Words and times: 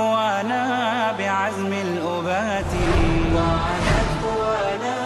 قوانا 0.00 0.64
بعزم 1.18 1.72
الأبات 1.86 2.72
وعادت 3.34 4.10
قوانا 4.24 4.96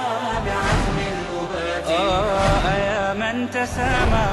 بعزم 0.47 0.99
الأبات. 1.15 1.87
آه 1.89 2.67
يا 2.89 3.07
من 3.23 3.37
تسامى 3.51 4.29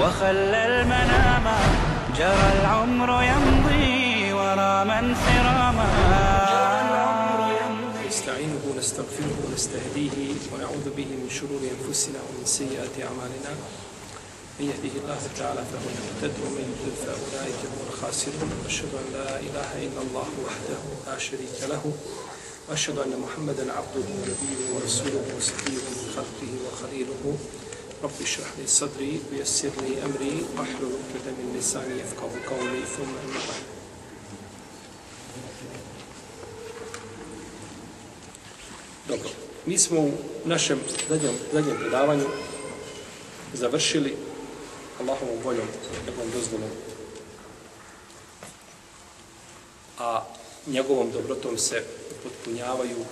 وخلى 0.00 0.60
المنام. 0.70 1.46
جرى 2.18 2.48
العمر 2.60 3.10
يمضي 3.32 4.32
ورا 4.32 4.74
من 4.84 5.04
سراما. 5.24 5.90
نستعينه 8.08 8.62
ونستغفره 8.70 9.36
ونستهديه 9.44 10.16
ونعوذ 10.52 10.86
به 10.96 11.10
من 11.20 11.28
شرور 11.38 11.62
أنفسنا 11.74 12.18
ومن 12.26 12.44
سيئات 12.58 12.94
أعمالنا. 13.06 13.52
من 14.60 14.66
يهده 14.70 14.94
الله 15.02 15.20
تعالى 15.38 15.64
فهو 15.72 15.88
المهتد 15.94 16.34
ومن 16.44 16.64
يضلل 16.70 16.96
فأولئك 17.06 17.60
هم 17.72 17.80
الخاسرون. 17.88 18.50
وأشهد 18.64 18.94
أن 18.94 19.06
لا 19.12 19.40
إله 19.40 19.70
إلا 19.86 20.00
الله 20.02 20.28
وحده 20.46 20.82
لا 21.06 21.18
شريك 21.18 21.58
له. 21.68 21.92
وأشهد 22.68 22.98
أن 22.98 23.12
محمدا 23.24 23.72
عبده 23.72 24.06
ونبيه 24.14 24.60
ورسوله 24.74 25.24
وصفيه 25.36 25.76
من 25.76 26.12
خلقه 26.16 26.52
وخليله. 26.66 27.38
رب 28.02 28.16
اشرح 28.22 28.46
لي 28.58 28.66
صدري 28.66 29.20
ويسر 29.32 29.74
لي 29.82 30.04
أمري 30.06 30.46
واحلل 30.56 30.92
عقدة 31.02 31.30
من 31.38 31.56
لساني 31.58 32.00
يفقه 32.00 32.30
قولي. 32.50 32.82
ثم 32.96 33.10
أما 33.24 33.40
بعد. 33.48 33.64
Dobro, 39.08 39.30
mi 39.66 39.78
smo 39.78 40.00
u 40.00 40.12
našem 40.44 40.80
zadnjem, 41.52 41.76
predavanju 41.78 42.26
završili 43.54 44.16
Allahovom 45.00 45.38
voljom, 45.44 45.66
njegovom 46.06 46.30
dozvolom, 46.30 46.70
a 49.98 50.24
njegovom 50.66 51.10
dobrotom 51.10 51.58
se 51.58 51.84
potpunjavaju 52.22 53.04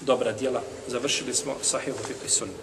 dobra 0.00 0.32
djela. 0.32 0.62
Završili 0.88 1.34
smo 1.34 1.56
Sahihu 1.62 1.98
Fiqh 1.98 2.26
i 2.26 2.28
Sunna. 2.28 2.54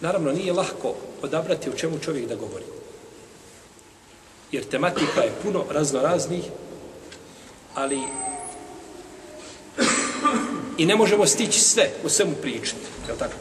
Naravno, 0.00 0.32
nije 0.32 0.52
lahko 0.52 0.94
odabrati 1.22 1.70
o 1.70 1.76
čemu 1.76 1.98
čovjek 1.98 2.28
da 2.28 2.34
govori 2.34 2.64
jer 4.52 4.64
tematika 4.64 5.20
je 5.20 5.32
puno 5.42 5.64
razno 5.70 6.00
raznih, 6.02 6.44
ali 7.74 8.00
i 10.78 10.86
ne 10.86 10.96
možemo 10.96 11.26
stići 11.26 11.60
sve 11.60 11.90
o 12.04 12.08
svemu 12.08 12.34
pričati, 12.42 12.80
je 13.06 13.12
li 13.12 13.18
tako? 13.18 13.34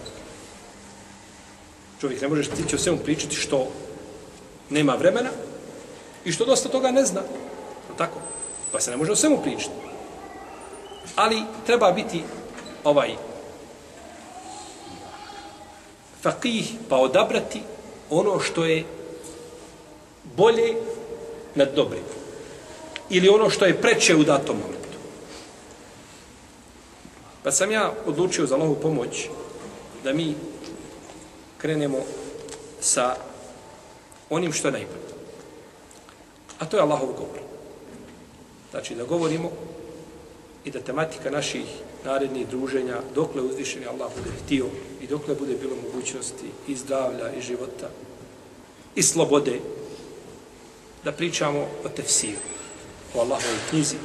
Čovjek 2.02 2.22
ne 2.22 2.28
može 2.28 2.44
stići 2.44 2.76
o 2.76 2.80
svemu 2.80 2.98
pričati 2.98 3.36
što 3.36 3.68
nema 4.70 4.96
vremena 4.96 5.30
i 6.26 6.32
što 6.32 6.46
dosta 6.46 6.70
toga 6.70 6.92
ne 6.92 7.06
zna, 7.06 7.20
je 7.20 7.92
li 7.92 7.98
tako? 7.98 8.20
Pa 8.72 8.80
se 8.80 8.92
ne 8.92 8.98
može 8.98 9.12
o 9.12 9.16
svemu 9.16 9.42
pričati. 9.42 9.76
Ali 11.16 11.42
treba 11.66 11.92
biti 11.92 12.24
ovaj 12.84 13.16
faqih 16.24 16.66
pa 16.90 16.98
odabrati 16.98 17.62
ono 18.10 18.40
što 18.40 18.66
je 18.66 18.84
bolje 20.24 20.76
nad 21.56 21.74
dobrim. 21.76 22.04
Ili 23.10 23.30
ono 23.30 23.50
što 23.50 23.66
je 23.66 23.82
preče 23.82 24.16
u 24.16 24.24
datom 24.24 24.58
momentu. 24.58 24.85
Pa 27.46 27.52
sam 27.52 27.72
ja 27.72 27.94
odlučio 28.06 28.46
za 28.46 28.56
Allahu 28.56 28.76
pomoć 28.82 29.30
da 30.04 30.14
mi 30.14 30.36
krenemo 31.58 31.98
sa 32.82 33.16
onim 34.30 34.54
što 34.54 34.68
je 34.68 34.72
najbolje. 34.72 35.14
A 36.60 36.66
to 36.66 36.78
je 36.78 36.82
Allahov 36.82 37.08
govor. 37.08 37.40
Znači 38.72 38.96
da 38.96 39.04
govorimo 39.04 39.52
i 40.66 40.72
da 40.72 40.80
tematika 40.80 41.30
naših 41.30 41.66
narednih 42.06 42.48
druženja, 42.48 42.98
dokle 43.16 43.42
uzvišeni 43.42 43.86
Allah 43.86 44.12
bude 44.18 44.30
htio 44.46 44.66
i 45.02 45.08
dokle 45.08 45.36
bude 45.36 45.56
bilo 45.56 45.76
mogućnosti 45.76 46.50
i 46.68 46.76
zdravlja 46.76 47.34
i 47.34 47.42
života 47.42 47.90
i 48.96 49.04
slobode, 49.04 49.60
da 51.04 51.12
pričamo 51.12 51.68
o 51.86 51.90
tefsiru, 51.90 52.42
o 53.16 53.20
Allahovoj 53.20 53.60
knjizi, 53.70 53.96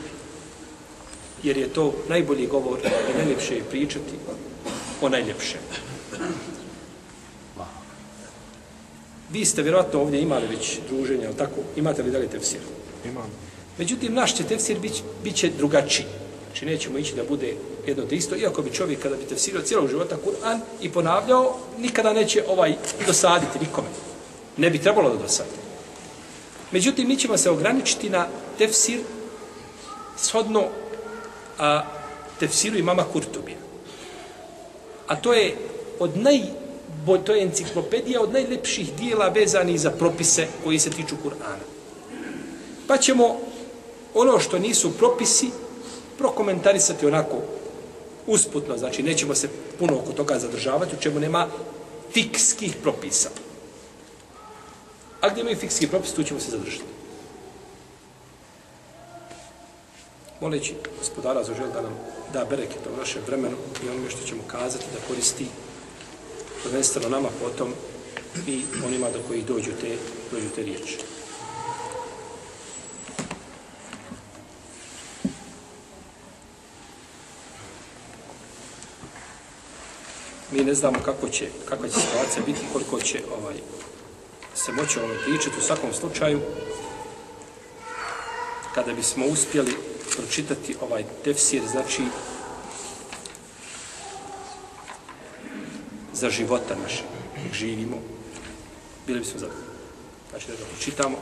jer 1.42 1.56
je 1.56 1.68
to 1.68 1.94
najbolji 2.08 2.46
govor 2.46 2.78
i 2.84 3.18
najljepše 3.18 3.56
je 3.56 3.64
pričati 3.64 4.14
o 5.00 5.08
najljepšem. 5.08 5.60
Vi 9.32 9.44
ste 9.44 9.62
vjerojatno 9.62 10.00
ovdje 10.00 10.20
imali 10.20 10.46
već 10.46 10.78
druženje, 10.90 11.26
ali 11.26 11.36
tako? 11.36 11.60
Imate 11.76 12.02
li 12.02 12.10
dalje 12.10 12.28
tefsir? 12.28 12.60
Imam. 13.04 13.30
Međutim, 13.78 14.14
naš 14.14 14.36
će 14.36 14.44
tefsir 14.44 14.78
bit, 14.78 14.92
bit 15.24 15.34
će 15.34 15.50
drugačiji. 15.58 16.06
Znači, 16.46 16.66
nećemo 16.66 16.98
ići 16.98 17.14
da 17.14 17.24
bude 17.24 17.54
jedno 17.86 18.04
te 18.04 18.16
isto, 18.16 18.36
iako 18.36 18.62
bi 18.62 18.70
čovjek 18.70 19.02
kada 19.02 19.16
bi 19.16 19.24
tefsirao 19.24 19.62
cijelog 19.62 19.88
života 19.88 20.16
Kur'an 20.26 20.60
i 20.82 20.90
ponavljao, 20.90 21.56
nikada 21.78 22.12
neće 22.12 22.44
ovaj 22.48 22.74
dosaditi 23.06 23.58
nikome. 23.60 23.88
Ne 24.56 24.70
bi 24.70 24.78
trebalo 24.78 25.10
da 25.10 25.22
dosadi. 25.22 25.50
Međutim, 26.72 27.08
mi 27.08 27.16
ćemo 27.16 27.36
se 27.36 27.50
ograničiti 27.50 28.10
na 28.10 28.26
tefsir 28.58 29.00
shodno 30.18 30.68
a, 31.60 31.84
tefsiru 32.40 32.78
imama 32.78 33.04
Kurtubija. 33.04 33.56
A 35.06 35.16
to 35.16 35.32
je 35.32 35.56
od 35.98 36.16
naj, 36.16 36.40
bo, 37.06 37.18
to 37.18 37.34
je 37.34 37.42
enciklopedija 37.42 38.22
od 38.22 38.32
najlepših 38.32 38.92
dijela 38.92 39.28
vezani 39.28 39.78
za 39.78 39.90
propise 39.90 40.46
koji 40.64 40.78
se 40.78 40.90
tiču 40.90 41.16
Kur'ana. 41.24 41.66
Pa 42.86 42.96
ćemo 42.96 43.36
ono 44.14 44.38
što 44.38 44.58
nisu 44.58 44.98
propisi 44.98 45.50
prokomentarisati 46.18 47.06
onako 47.06 47.36
usputno, 48.26 48.78
znači 48.78 49.02
nećemo 49.02 49.34
se 49.34 49.48
puno 49.78 49.98
oko 49.98 50.12
toga 50.12 50.38
zadržavati, 50.38 50.96
u 50.96 51.02
čemu 51.02 51.20
nema 51.20 51.48
fikskih 52.12 52.76
propisa. 52.82 53.28
A 55.20 55.28
gdje 55.28 55.40
imaju 55.40 55.56
fikski 55.56 55.86
propis, 55.86 56.12
tu 56.12 56.22
ćemo 56.22 56.40
se 56.40 56.50
zadržati. 56.50 56.99
Moleći 60.40 60.74
gospodara 60.98 61.44
za 61.44 61.54
žel 61.54 61.68
da 61.72 61.82
nam 61.82 61.92
da 62.32 62.44
bereketa 62.44 62.90
u 62.94 62.98
našem 62.98 63.22
vremenu 63.26 63.56
i 63.84 63.88
onome 63.88 64.10
što 64.10 64.26
ćemo 64.26 64.42
kazati 64.46 64.84
da 64.94 65.06
koristi 65.08 65.46
prvenstveno 66.62 67.08
nama 67.08 67.28
potom 67.42 67.72
i 68.46 68.62
onima 68.86 69.10
do 69.10 69.18
kojih 69.28 69.46
dođu 69.46 69.70
te, 69.80 69.96
dođu 70.32 70.46
te 70.54 70.62
riječi. 70.62 70.98
Mi 80.52 80.64
ne 80.64 80.74
znamo 80.74 80.98
kako 81.04 81.28
će, 81.28 81.48
kakva 81.68 81.88
će 81.88 81.94
situacija 81.94 82.42
biti, 82.46 82.60
koliko 82.72 83.00
će 83.00 83.22
ovaj, 83.40 83.54
se 84.54 84.72
moći 84.72 84.98
o 84.98 85.02
pričati 85.24 85.58
u 85.58 85.62
svakom 85.62 85.92
slučaju 85.92 86.40
kada 88.74 88.92
bismo 88.92 89.26
uspjeli 89.26 89.89
pročitati 90.20 90.76
ovaj 90.80 91.04
tefsir, 91.24 91.62
znači 91.70 92.02
za 96.12 96.30
života 96.30 96.76
naše, 96.82 97.02
živimo, 97.52 97.96
bili 99.06 99.20
bismo 99.20 99.40
zadovoljni. 99.40 99.70
Znači 100.30 100.46
da 100.46 100.52
ga 100.52 100.64
pročitamo, 100.74 101.16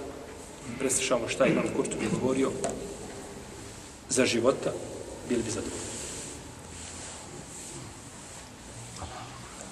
preslišamo 0.79 1.29
šta 1.29 1.45
je 1.45 1.53
Imam 1.53 1.75
Kurtobi 1.77 2.07
govorio 2.21 2.51
za 4.09 4.27
života, 4.27 4.73
bili 5.29 5.43
bi 5.43 5.51
zadovoljni. 5.51 5.89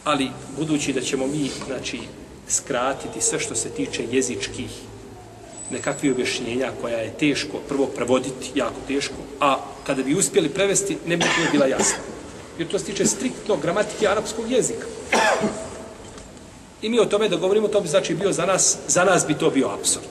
Ali, 0.05 0.31
budući 0.57 0.93
da 0.93 1.01
ćemo 1.01 1.27
mi, 1.27 1.51
znači, 1.67 2.01
skratiti 2.49 3.21
sve 3.21 3.41
što 3.41 3.55
se 3.55 3.71
tiče 3.71 4.07
jezičkih 4.11 4.71
nekakvih 5.71 6.13
objašnjenja 6.13 6.73
koja 6.81 6.99
je 6.99 7.15
teško 7.19 7.59
prvo 7.69 7.87
prevoditi, 7.87 8.51
jako 8.55 8.77
teško, 8.89 9.15
a 9.41 9.57
kada 9.87 10.03
bi 10.03 10.15
uspjeli 10.15 10.49
prevesti, 10.49 10.99
ne 11.07 11.17
bi 11.17 11.25
to 11.25 11.53
bila 11.53 11.67
jasna. 11.67 11.99
Jer 12.59 12.69
to 12.69 12.79
se 12.79 12.85
tiče 12.85 13.07
striktno 13.07 13.57
gramatike 13.57 14.09
arapskog 14.09 14.51
jezika. 14.51 14.87
I 16.83 16.89
mi 16.89 17.01
o 17.01 17.05
tome 17.05 17.29
da 17.29 17.37
govorimo, 17.37 17.69
to 17.69 17.81
bi 17.81 17.89
znači 17.89 18.15
bio 18.15 18.33
za 18.33 18.47
nas, 18.47 18.79
za 18.89 19.05
nas 19.05 19.27
bi 19.27 19.35
to 19.35 19.51
bio 19.51 19.69
absurd. 19.69 20.07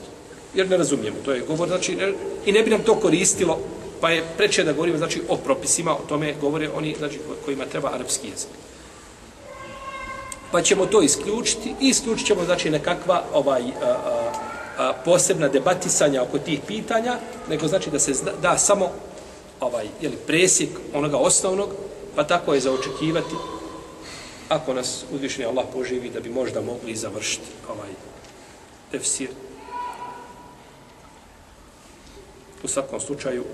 Jer 0.54 0.70
ne 0.70 0.76
razumijemo, 0.76 1.16
to 1.24 1.32
je 1.32 1.40
govor, 1.40 1.68
znači, 1.68 1.94
ne, 1.94 2.12
i 2.46 2.52
ne 2.52 2.62
bi 2.62 2.70
nam 2.70 2.80
to 2.80 2.94
koristilo, 2.94 3.58
pa 4.00 4.10
je 4.10 4.24
preče 4.36 4.64
da 4.64 4.72
govorimo, 4.72 4.98
znači, 4.98 5.22
o 5.28 5.36
propisima, 5.36 5.92
o 5.92 6.06
tome 6.08 6.34
govore 6.40 6.70
oni, 6.74 6.94
znači, 6.98 7.18
kojima 7.44 7.64
treba 7.64 7.94
arapski 7.94 8.28
jezik. 8.28 8.48
Pa 10.52 10.62
ćemo 10.62 10.86
to 10.86 11.02
isključiti 11.02 11.74
i 11.80 11.88
isključit 11.88 12.26
ćemo, 12.26 12.44
znači, 12.44 12.70
nekakva 12.70 13.24
ovaj, 13.32 13.62
a, 13.62 13.86
a, 13.86 14.30
a, 14.78 14.92
posebna 15.04 15.48
debatisanja 15.48 16.22
oko 16.22 16.38
tih 16.38 16.60
pitanja, 16.66 17.18
nego 17.48 17.68
znači 17.68 17.90
da 17.90 17.98
se 17.98 18.14
zna, 18.14 18.32
da 18.42 18.58
samo 18.58 18.90
ovaj, 19.60 19.86
jeli, 20.00 20.16
presjek 20.26 20.70
onoga 20.94 21.16
osnovnog, 21.16 21.68
pa 22.16 22.24
tako 22.24 22.54
je 22.54 22.60
zaočekivati 22.60 23.34
ako 24.48 24.74
nas 24.74 25.04
uzvišeni 25.12 25.46
Allah 25.46 25.64
poživi 25.72 26.10
da 26.10 26.20
bi 26.20 26.30
možda 26.30 26.60
mogli 26.60 26.96
završiti 26.96 27.46
ovaj 27.68 27.90
tefsir. 28.90 29.28
U 32.62 32.68
svakom 32.68 33.00
slučaju, 33.00 33.44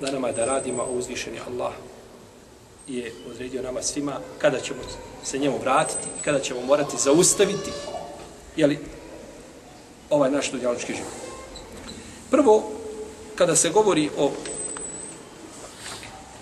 da 0.00 0.10
nama 0.10 0.32
da 0.32 0.44
radimo, 0.44 0.82
a 0.82 0.90
uzvišeni 0.90 1.38
Allah 1.48 1.72
je 2.88 3.12
odredio 3.30 3.62
nama 3.62 3.82
svima 3.82 4.20
kada 4.38 4.60
ćemo 4.60 4.80
se 5.24 5.38
njemu 5.38 5.58
vratiti 5.58 6.08
i 6.20 6.22
kada 6.24 6.40
ćemo 6.40 6.60
morati 6.60 6.96
zaustaviti 6.96 7.70
jeli, 8.56 8.78
ovaj 10.10 10.30
naš 10.30 10.50
dunjalički 10.50 10.94
život. 10.94 11.12
Prvo, 12.30 12.70
kada 13.34 13.56
se 13.56 13.70
govori 13.70 14.10
o 14.18 14.32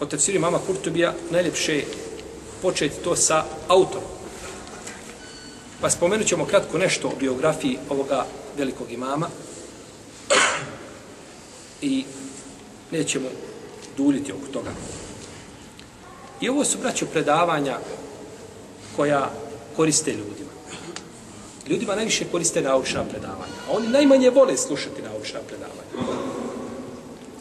o 0.01 0.07
tefsiru 0.07 0.41
mama 0.41 0.59
Kurtubija, 0.67 1.15
najljepše 1.31 1.77
je 1.77 1.87
početi 2.63 3.03
to 3.05 3.17
sa 3.17 3.45
autorom. 3.69 4.09
Pa 5.81 5.91
spomenut 5.91 6.27
ćemo 6.27 6.47
kratko 6.47 6.79
nešto 6.79 7.09
o 7.09 7.17
biografiji 7.21 7.79
ovoga 7.91 8.27
velikog 8.57 8.93
imama 8.93 9.29
i 11.83 12.05
nećemo 12.91 13.29
duljiti 13.97 14.33
oko 14.33 14.47
toga. 14.53 14.71
I 16.41 16.49
ovo 16.49 16.65
su, 16.65 16.79
braćo, 16.79 17.07
predavanja 17.07 17.79
koja 18.97 19.31
koriste 19.77 20.13
ljudima. 20.13 20.54
Ljudima 21.69 21.95
najviše 21.95 22.25
koriste 22.33 22.63
naučna 22.63 23.05
predavanja, 23.05 23.59
a 23.69 23.73
oni 23.77 23.89
najmanje 23.89 24.31
vole 24.31 24.57
slušati 24.57 25.03
naučna 25.03 25.41
predavanja. 25.49 26.15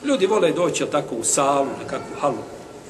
Ljudi 0.06 0.26
vole 0.26 0.52
doći 0.52 0.86
tako 0.86 1.16
u 1.16 1.24
salu, 1.24 1.68
nekakvu 1.84 2.16
halu, 2.20 2.44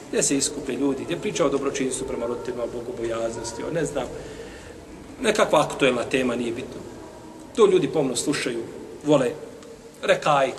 gdje 0.09 0.23
se 0.23 0.37
iskupe 0.37 0.73
ljudi, 0.73 1.03
gdje 1.03 1.19
priča 1.19 1.45
o 1.45 1.49
dobročinstvu 1.49 2.07
prema 2.07 2.25
roditeljima, 2.25 2.63
bogobojaznosti, 2.73 3.63
o 3.63 3.73
ne 3.73 3.85
znam, 3.85 4.05
nekakva 5.21 5.61
aktuelna 5.61 6.03
tema, 6.03 6.35
nije 6.35 6.51
bitno. 6.51 6.81
To 7.55 7.65
ljudi 7.65 7.87
pomno 7.87 8.15
slušaju, 8.15 8.63
vole 9.05 9.31
rekaj. 10.01 10.51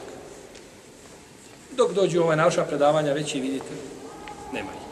Dok 1.77 1.93
dođu 1.93 2.21
ova 2.23 2.37
naša 2.37 2.65
predavanja, 2.65 3.13
već 3.13 3.35
i 3.35 3.41
vidite, 3.41 3.75
nema 4.53 4.71
ih. 4.71 4.85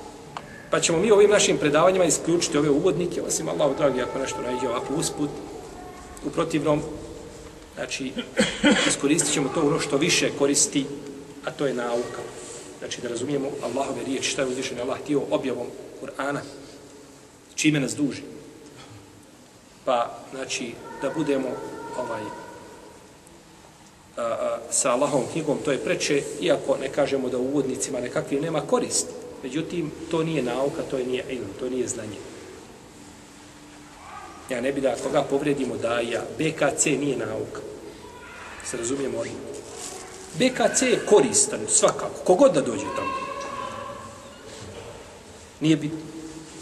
Pa 0.71 0.81
ćemo 0.81 0.99
mi 0.99 1.11
ovim 1.11 1.31
našim 1.31 1.59
predavanjima 1.59 2.05
isključiti 2.05 2.59
ove 2.59 2.71
uvodnike, 2.71 3.23
osim 3.23 3.49
Allah, 3.49 3.77
dragi, 3.77 4.03
ako 4.03 4.19
nešto 4.19 4.43
najde 4.43 4.69
ovako 4.69 4.95
usput, 4.95 5.31
u 6.27 6.31
protivnom, 6.31 6.83
znači, 7.75 8.13
iskoristit 8.89 9.33
ćemo 9.33 9.49
to 9.55 9.61
ono 9.61 9.81
što 9.81 9.97
više 9.97 10.31
koristi, 10.39 10.87
a 11.45 11.51
to 11.51 11.67
je 11.67 11.75
nauka. 11.75 12.23
Znači 12.79 13.01
da 13.01 13.09
razumijemo 13.09 13.49
Allahove 13.63 14.05
riječi, 14.07 14.31
šta 14.31 14.43
je 14.43 14.49
uzvišen 14.49 14.81
Allah 14.81 14.99
htio 15.01 15.21
objavom 15.31 15.67
Kur'ana, 16.03 16.41
čime 17.55 17.81
nas 17.81 17.97
duži. 17.97 18.23
Pa, 19.85 20.19
znači, 20.31 20.73
da 21.03 21.11
budemo 21.11 21.49
ovaj, 21.99 22.23
a, 24.17 24.23
a, 24.23 24.59
sa 24.71 24.93
Allahovom 24.93 25.27
knjigom, 25.33 25.59
to 25.65 25.73
je 25.73 25.85
preče, 25.85 26.23
iako 26.41 26.77
ne 26.81 26.89
kažemo 26.89 27.29
da 27.29 27.39
u 27.39 27.47
uvodnicima 27.47 28.01
nekakvi 28.01 28.41
nema 28.41 28.61
korist. 28.61 29.07
Međutim, 29.43 29.91
to 30.11 30.23
nije 30.23 30.43
nauka, 30.43 30.83
to 30.91 30.99
je 30.99 31.07
nije 31.07 31.25
ilm, 31.29 31.49
to 31.61 31.71
nije 31.71 31.89
znanje. 31.89 32.17
Ja 34.53 34.61
ne 34.61 34.73
bi 34.73 34.81
da 34.81 34.95
koga 35.03 35.23
povredimo 35.23 35.77
da 35.77 36.01
ja, 36.01 36.23
BKC 36.39 36.85
nije 36.85 37.17
nauka. 37.17 37.61
Se 38.65 38.77
razumijemo 38.77 39.19
ovdje. 39.19 39.33
BKC 40.35 40.83
je 40.83 41.07
koristan, 41.07 41.61
svakako, 41.69 42.21
kogod 42.25 42.53
da 42.55 42.61
dođe 42.61 42.85
tamo. 42.97 43.13
Nije 45.61 45.77
bitno. 45.77 45.99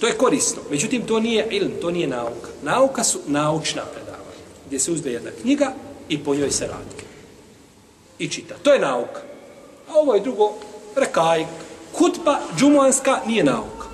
To 0.01 0.07
je 0.07 0.13
korisno. 0.13 0.63
Međutim, 0.71 1.07
to 1.07 1.21
nije 1.21 1.47
ilm, 1.51 1.73
to 1.81 1.91
nije 1.91 2.07
nauka. 2.07 2.49
Nauka 2.63 3.05
su 3.05 3.21
naučna 3.27 3.83
predavanja, 3.85 4.45
gdje 4.67 4.79
se 4.79 4.93
uzde 4.93 5.13
jedna 5.13 5.31
knjiga 5.43 5.73
i 6.09 6.25
po 6.25 6.35
njoj 6.35 6.51
se 6.51 6.67
radi. 6.67 7.05
I 8.19 8.29
čita. 8.29 8.55
To 8.63 8.73
je 8.73 8.79
nauka. 8.79 9.21
A 9.89 9.95
ovo 9.95 10.15
je 10.15 10.21
drugo, 10.21 10.53
rekaj, 10.97 11.47
hutba 11.99 12.39
džumanska 12.59 13.21
nije 13.27 13.45
nauka. 13.45 13.87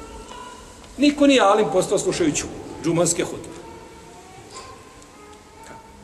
Niko 0.96 1.26
nije 1.26 1.40
alim 1.40 1.66
postao 1.72 1.98
slušajući 1.98 2.44
džumanske 2.84 3.24
hutbe. 3.24 3.55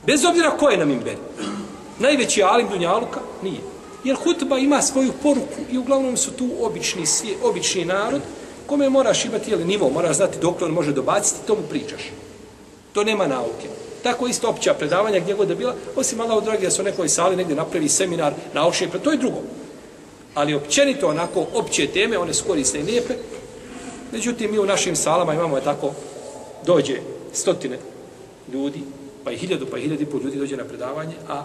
Bez 0.07 0.25
obzira 0.25 0.51
ko 0.51 0.69
je 0.69 0.77
na 0.77 0.93
imberi 0.93 1.19
najveći 1.99 2.43
alim 2.43 2.69
Dunjaluka? 2.69 3.21
Nije. 3.43 3.61
Jer 4.05 4.17
hutba 4.17 4.59
ima 4.59 4.83
svoju 4.83 5.13
poruku 5.23 5.61
i 5.71 5.79
uglavnom 5.79 6.17
su 6.17 6.31
tu 6.31 6.49
obični, 6.61 7.07
svije, 7.07 7.37
obični 7.43 7.85
narod 7.85 8.23
kome 8.67 8.89
moraš 8.89 9.25
imati 9.25 9.51
jeli, 9.51 9.65
nivo, 9.65 9.91
moraš 9.91 10.17
znati 10.17 10.39
dok 10.39 10.63
on 10.63 10.71
može 10.71 10.93
dobaciti, 10.93 11.47
to 11.47 11.55
mu 11.55 11.63
pričaš. 11.71 12.03
To 12.93 13.05
nema 13.05 13.27
nauke. 13.27 13.69
Tako 14.03 14.27
isto 14.27 14.49
opća 14.49 14.75
predavanja 14.75 15.21
gdje 15.21 15.35
god 15.35 15.51
je 15.51 15.57
bila, 15.57 15.75
osim 15.97 16.21
Allah 16.21 16.45
dragi 16.45 16.65
da 16.65 16.71
su 16.71 16.83
u 16.83 16.85
nekoj 16.85 17.09
sali 17.09 17.37
negdje 17.37 17.57
napravi 17.57 17.89
seminar 17.89 18.33
naučni, 18.55 18.89
to 19.05 19.11
je 19.11 19.19
drugo. 19.19 19.39
Ali 20.35 20.55
općenito 20.55 21.09
onako 21.09 21.47
opće 21.55 21.87
teme, 21.87 22.19
one 22.19 22.35
su 22.35 22.45
korisne 22.45 22.81
i 22.81 22.83
lijepe. 22.83 23.15
Međutim, 24.13 24.51
mi 24.51 24.59
u 24.59 24.67
našim 24.67 24.97
salama 24.97 25.35
imamo 25.35 25.57
je 25.57 25.65
tako, 25.65 25.93
dođe 26.67 27.01
stotine 27.33 27.79
ljudi, 28.53 28.81
pa 29.25 29.33
i 29.33 29.37
hiljadu, 29.37 29.67
pa 29.67 29.79
i 29.79 29.83
hiljadu 29.83 30.03
i 30.03 30.07
pol 30.07 30.21
ljudi 30.21 30.37
dođe 30.37 30.57
na 30.57 30.65
predavanje, 30.65 31.15
a 31.29 31.45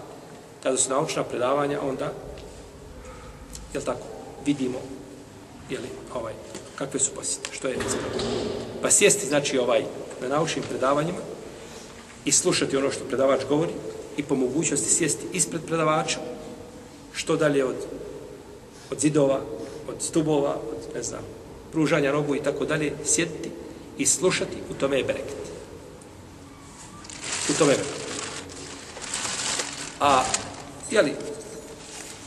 kada 0.62 0.76
su 0.76 0.90
naučna 0.90 1.24
predavanja, 1.24 1.80
onda, 1.82 2.12
jel 3.74 3.82
tako, 3.82 4.06
vidimo, 4.46 4.78
jel, 5.70 5.82
ovaj, 6.14 6.32
kakve 6.74 7.00
su 7.00 7.10
posjete, 7.14 7.50
što 7.52 7.68
je 7.68 7.74
ispravno. 7.74 8.18
Pa 8.82 8.90
sjesti, 8.90 9.26
znači, 9.26 9.58
ovaj, 9.58 9.84
na 10.22 10.28
naučnim 10.28 10.64
predavanjima 10.68 11.18
i 12.24 12.32
slušati 12.32 12.76
ono 12.76 12.90
što 12.90 13.04
predavač 13.04 13.40
govori 13.48 13.72
i 14.16 14.22
po 14.22 14.34
mogućnosti 14.34 14.90
sjesti 14.90 15.26
ispred 15.32 15.62
predavača, 15.66 16.18
što 17.12 17.36
dalje 17.36 17.64
od, 17.64 17.76
od 18.90 19.00
zidova, 19.00 19.40
od 19.88 20.02
stubova, 20.02 20.54
od, 20.54 20.94
ne 20.94 21.02
znam, 21.02 21.22
pružanja 21.72 22.12
nogu 22.12 22.34
i 22.34 22.42
tako 22.42 22.64
dalje, 22.64 22.92
sjediti 23.04 23.50
i 23.98 24.06
slušati, 24.06 24.56
u 24.70 24.74
tome 24.74 24.98
je 24.98 25.04
bereket. 25.04 25.37
U 27.58 27.60
tome 27.60 27.72
je. 27.72 27.78
A 30.00 30.22
jeli, 30.90 31.12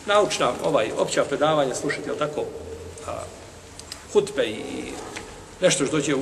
naučna, 0.06 0.52
ovaj, 0.64 0.92
opća 0.98 1.24
predavanja 1.24 1.76
slušati, 1.76 2.10
jel 2.10 2.18
tako, 2.18 2.44
a, 3.08 3.24
hutbe 4.14 4.46
i 4.46 4.92
nešto 5.62 5.86
što 5.86 5.98
dođe 5.98 6.16
u, 6.16 6.20
u, 6.20 6.22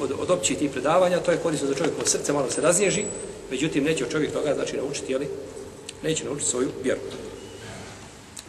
od, 0.00 0.12
od 0.20 0.30
općih 0.30 0.58
tih 0.58 0.70
predavanja, 0.70 1.20
to 1.20 1.30
je 1.30 1.38
korisno 1.42 1.68
za 1.68 1.74
čovjekovo 1.74 2.06
srce 2.06 2.32
malo 2.32 2.50
se 2.50 2.60
raznježi, 2.60 3.04
međutim, 3.50 3.84
neće 3.84 4.04
čovjek 4.10 4.32
toga, 4.32 4.54
znači, 4.54 4.76
naučiti, 4.76 5.12
jeli, 5.12 5.28
neće 6.02 6.24
naučiti 6.24 6.50
svoju 6.50 6.68
vjeru. 6.82 7.00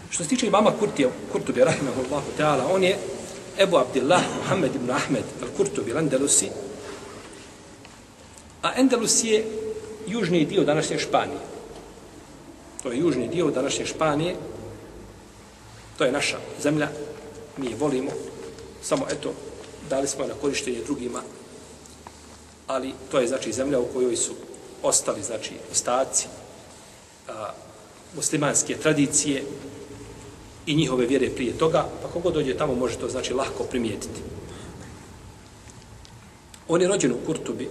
Što 0.10 0.24
se 0.24 0.30
tiče 0.30 0.48
imama 0.48 0.72
Kurtija, 0.80 1.10
Kurtubi, 1.32 1.64
rahimahullahu 1.64 2.30
ta'ala, 2.38 2.64
on 2.72 2.84
je 2.84 2.98
Ebu 3.60 3.78
Abdillah 3.78 4.22
Muhammed 4.38 4.76
ibn 4.76 4.92
Ahmed 4.92 5.24
al-Kurtubi, 5.42 5.98
Andalusi, 5.98 6.50
a 8.66 8.74
Endelus 8.78 9.24
je 9.24 9.46
južni 10.08 10.46
dio 10.46 10.64
današnje 10.64 11.00
Španije. 11.00 11.40
To 12.84 12.92
je 12.92 13.00
južni 13.00 13.28
dio 13.28 13.52
današnje 13.52 13.86
Španije, 13.86 14.36
to 15.98 16.06
je 16.06 16.12
naša 16.12 16.38
zemlja, 16.62 16.90
mi 17.58 17.68
je 17.68 17.76
volimo, 17.76 18.12
samo 18.82 19.06
eto, 19.12 19.34
dali 19.90 20.08
smo 20.08 20.26
na 20.26 20.34
korištenje 20.42 20.82
drugima, 20.86 21.22
ali 22.68 22.94
to 23.12 23.20
je 23.20 23.28
znači 23.28 23.54
zemlja 23.54 23.80
u 23.80 23.88
kojoj 23.94 24.16
su 24.16 24.34
ostali, 24.84 25.24
znači, 25.24 25.54
ostaci 25.72 26.28
a, 27.28 27.52
muslimanske 28.16 28.78
tradicije 28.78 29.44
i 30.66 30.76
njihove 30.76 31.06
vjere 31.06 31.30
prije 31.30 31.58
toga, 31.58 31.90
pa 32.02 32.08
kogo 32.08 32.32
dođe 32.32 32.58
tamo 32.58 32.76
može 32.76 32.98
to 32.98 33.10
znači 33.10 33.34
lahko 33.34 33.64
primijetiti. 33.64 34.22
On 36.68 36.82
je 36.82 36.88
rođen 36.88 37.12
u 37.12 37.26
Kurtubi 37.26 37.70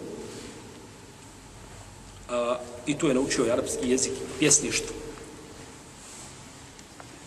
a, 2.34 2.58
i 2.86 2.98
tu 2.98 3.08
je 3.08 3.14
naučio 3.14 3.52
arapski 3.52 3.90
jezik, 3.90 4.12
pjesništvo 4.38 4.94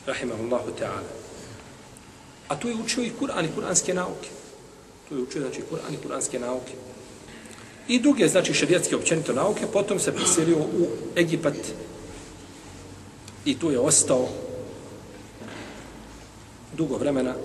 rahimahullahu 0.06 0.72
ta'ala. 0.80 1.12
A 2.48 2.60
tu 2.60 2.70
je 2.70 2.76
učio 2.76 3.04
i 3.04 3.12
Kur'an 3.20 3.46
i 3.46 3.52
kur'anske 3.56 3.94
nauke. 3.94 4.30
Tu 5.10 5.16
je 5.16 5.22
učio, 5.24 5.42
znači, 5.42 5.62
Kur'an 5.72 5.94
i 5.94 5.98
kur'anske 5.98 6.40
nauke. 6.40 6.74
i 7.88 8.00
druge, 8.00 8.28
znači, 8.28 8.54
šerijatske 8.54 8.96
općenito 8.96 9.34
nauke, 9.34 9.68
potom 9.74 10.00
se 10.00 10.16
preselio 10.16 10.58
u 10.58 10.88
Egipat 11.16 11.56
i 13.46 13.60
tu 13.60 13.72
je 13.72 13.80
ostao 13.80 14.28
dugo 16.78 16.98
vremena 16.98 17.36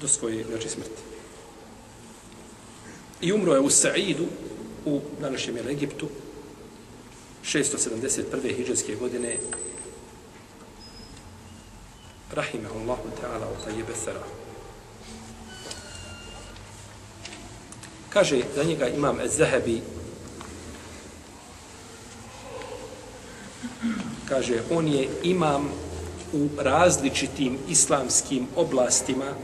do 0.00 0.08
svoje 0.08 0.44
znači, 0.44 0.68
smrti. 0.68 1.02
I 3.20 3.32
umro 3.32 3.54
je 3.54 3.60
u 3.60 3.70
Saidu, 3.70 4.26
u 4.86 5.00
današnjem 5.20 5.68
Egiptu, 5.68 6.08
671. 7.44 8.56
hijđarske 8.56 8.94
godine, 8.94 9.36
rahimahullahu 12.32 13.08
ta'ala 13.22 13.46
u 13.46 13.64
tajjebe 13.64 13.94
sara. 14.04 14.24
Kaže 18.08 18.42
za 18.54 18.62
njega 18.64 18.88
imam 18.88 19.18
Zahebi, 19.26 19.82
kaže, 24.28 24.62
on 24.70 24.88
je 24.88 25.08
imam 25.22 25.72
u 26.32 26.48
različitim 26.58 27.58
islamskim 27.68 28.46
oblastima 28.56 29.34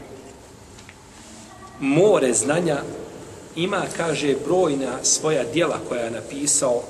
more 1.79 2.33
znanja 2.33 2.81
ima, 3.55 3.83
kaže, 3.97 4.35
brojna 4.45 5.03
svoja 5.03 5.43
dijela 5.43 5.79
koja 5.89 6.01
je 6.01 6.11
napisao 6.11 6.83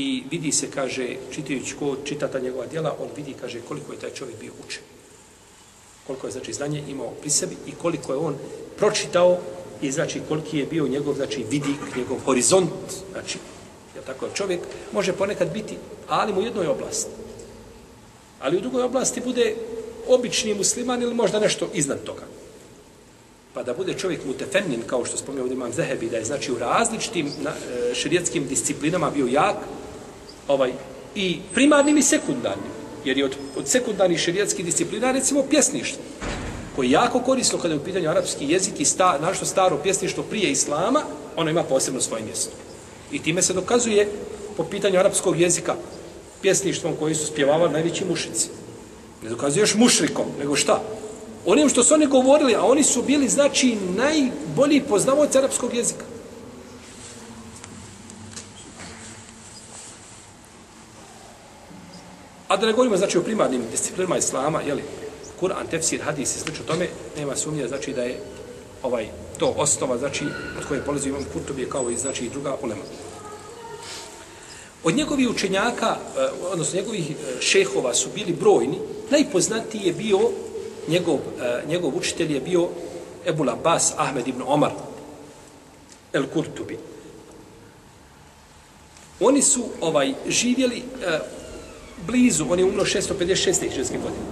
i 0.00 0.24
vidi 0.30 0.52
se, 0.52 0.70
kaže, 0.70 1.16
čitajući 1.30 1.74
ko 1.78 1.96
čita 2.04 2.28
ta 2.28 2.38
njegova 2.38 2.66
djela, 2.66 2.96
on 3.00 3.08
vidi, 3.16 3.34
kaže, 3.40 3.60
koliko 3.68 3.92
je 3.92 3.98
taj 3.98 4.10
čovjek 4.10 4.40
bio 4.40 4.52
učen. 4.66 4.82
Koliko 6.06 6.26
je, 6.26 6.32
znači, 6.32 6.52
znanje 6.52 6.82
imao 6.88 7.10
pri 7.20 7.30
sebi 7.30 7.56
i 7.66 7.72
koliko 7.72 8.12
je 8.12 8.18
on 8.18 8.36
pročitao 8.76 9.38
i, 9.82 9.92
znači, 9.92 10.20
koliki 10.28 10.58
je 10.58 10.66
bio 10.66 10.88
njegov, 10.88 11.14
znači, 11.14 11.44
vidik, 11.50 11.96
njegov 11.96 12.18
horizont, 12.24 12.70
znači, 13.12 13.38
je 13.96 14.02
tako, 14.06 14.26
čovjek 14.34 14.60
može 14.92 15.12
ponekad 15.12 15.52
biti, 15.52 15.76
ali 16.08 16.32
u 16.32 16.42
jednoj 16.42 16.66
oblasti. 16.66 17.10
Ali 18.40 18.56
u 18.56 18.60
drugoj 18.60 18.82
oblasti 18.82 19.20
bude 19.20 19.54
obični 20.08 20.54
musliman 20.54 21.02
ili 21.02 21.14
možda 21.14 21.40
nešto 21.40 21.68
iznad 21.74 22.02
toga. 22.04 22.24
Pa 23.54 23.62
da 23.62 23.74
bude 23.74 23.94
čovjek 23.94 24.24
mutefennin, 24.24 24.82
kao 24.86 25.04
što 25.04 25.16
spomnio 25.16 25.42
ovdje 25.42 25.54
imam 25.54 25.72
Zehebi, 25.72 26.10
da 26.10 26.16
je 26.16 26.24
znači 26.24 26.52
u 26.52 26.58
različitim 26.58 27.30
na, 27.42 27.50
e, 27.50 27.94
šerijetskim 27.94 28.46
disciplinama 28.48 29.10
bio 29.10 29.26
jak, 29.26 29.56
ovaj, 30.48 30.72
i 31.14 31.38
primarnim 31.54 31.98
i 31.98 32.02
sekundarnim. 32.02 32.70
Jer 33.04 33.18
je 33.18 33.24
od, 33.24 33.36
od 33.56 33.68
sekundarnih 33.68 34.20
šerijatskih 34.20 34.64
disciplina, 34.64 35.12
recimo, 35.12 35.42
pjesništvo, 35.42 36.02
koji 36.76 36.86
je 36.86 36.92
jako 36.92 37.20
korisno 37.20 37.58
kada 37.58 37.74
je 37.74 37.80
u 37.80 37.84
pitanju 37.84 38.10
arapski 38.10 38.46
jezik 38.48 38.80
i 38.80 38.84
sta, 38.84 39.18
našto 39.22 39.44
staro 39.44 39.78
pjesništvo 39.82 40.24
prije 40.30 40.50
islama, 40.50 41.02
ono 41.36 41.50
ima 41.50 41.62
posebno 41.62 42.00
svoje 42.00 42.22
mjesto. 42.22 42.50
I 43.12 43.18
time 43.18 43.42
se 43.42 43.52
dokazuje 43.52 44.08
po 44.56 44.64
pitanju 44.64 44.98
arapskog 44.98 45.40
jezika 45.40 45.74
pjesništvom 46.42 46.96
koji 46.98 47.14
su 47.14 47.26
spjevavali 47.26 47.72
najveći 47.72 48.04
mušici. 48.04 48.48
Ne 49.22 49.30
dokazuje 49.30 49.62
još 49.62 49.74
mušrikom, 49.74 50.24
nego 50.38 50.56
šta? 50.56 50.82
Onim 51.46 51.68
što 51.68 51.82
su 51.82 51.94
oni 51.94 52.06
govorili, 52.06 52.54
a 52.54 52.64
oni 52.64 52.82
su 52.82 53.02
bili, 53.02 53.28
znači, 53.28 53.76
najbolji 53.96 54.80
poznavoci 54.80 55.38
arapskog 55.38 55.74
jezika. 55.74 56.04
A 62.50 62.56
da 62.56 62.66
ne 62.66 62.72
govorimo, 62.72 62.96
znači, 62.96 63.18
o 63.18 63.22
primarnim 63.22 63.62
disciplinama 63.70 64.16
islama, 64.16 64.60
jeli, 64.60 64.82
Kur'an, 65.40 65.66
tefsir, 65.70 66.00
hadis 66.02 66.36
i 66.36 66.38
slično 66.38 66.64
tome, 66.66 66.88
nema 67.16 67.36
sumnje, 67.36 67.68
znači, 67.68 67.92
da 67.92 68.02
je 68.02 68.20
ovaj 68.82 69.08
to 69.38 69.54
osnova, 69.56 69.98
znači, 69.98 70.24
od 70.58 70.66
koje 70.68 70.84
polazi 70.84 71.08
imam 71.08 71.24
Kurtubije, 71.32 71.68
kao 71.68 71.90
i, 71.90 71.96
znači, 71.96 72.24
i 72.24 72.30
druga 72.30 72.56
ulema. 72.62 72.82
Od 74.84 74.94
njegovih 74.94 75.30
učenjaka, 75.30 75.96
e, 75.96 76.28
odnosno 76.52 76.80
njegovih 76.80 77.10
e, 77.10 77.14
šehova 77.40 77.94
su 77.94 78.08
bili 78.14 78.32
brojni, 78.32 78.78
najpoznatiji 79.10 79.82
je 79.84 79.92
bio, 79.92 80.18
njegov, 80.88 81.18
e, 81.40 81.62
njegov 81.68 81.96
učitelj 81.96 82.34
je 82.34 82.40
bio 82.40 82.68
Ebul 83.26 83.50
Abbas 83.50 83.92
Ahmed 83.96 84.28
ibn 84.28 84.42
Omar, 84.46 84.72
El 86.12 86.26
Kurtubi. 86.26 86.78
Oni 89.20 89.42
su 89.42 89.64
ovaj 89.80 90.14
živjeli 90.28 90.82
blizu, 92.06 92.46
on 92.50 92.58
je 92.58 92.64
umro 92.64 92.84
656. 92.84 93.68
hiđarske 93.68 93.98
godine. 93.98 94.24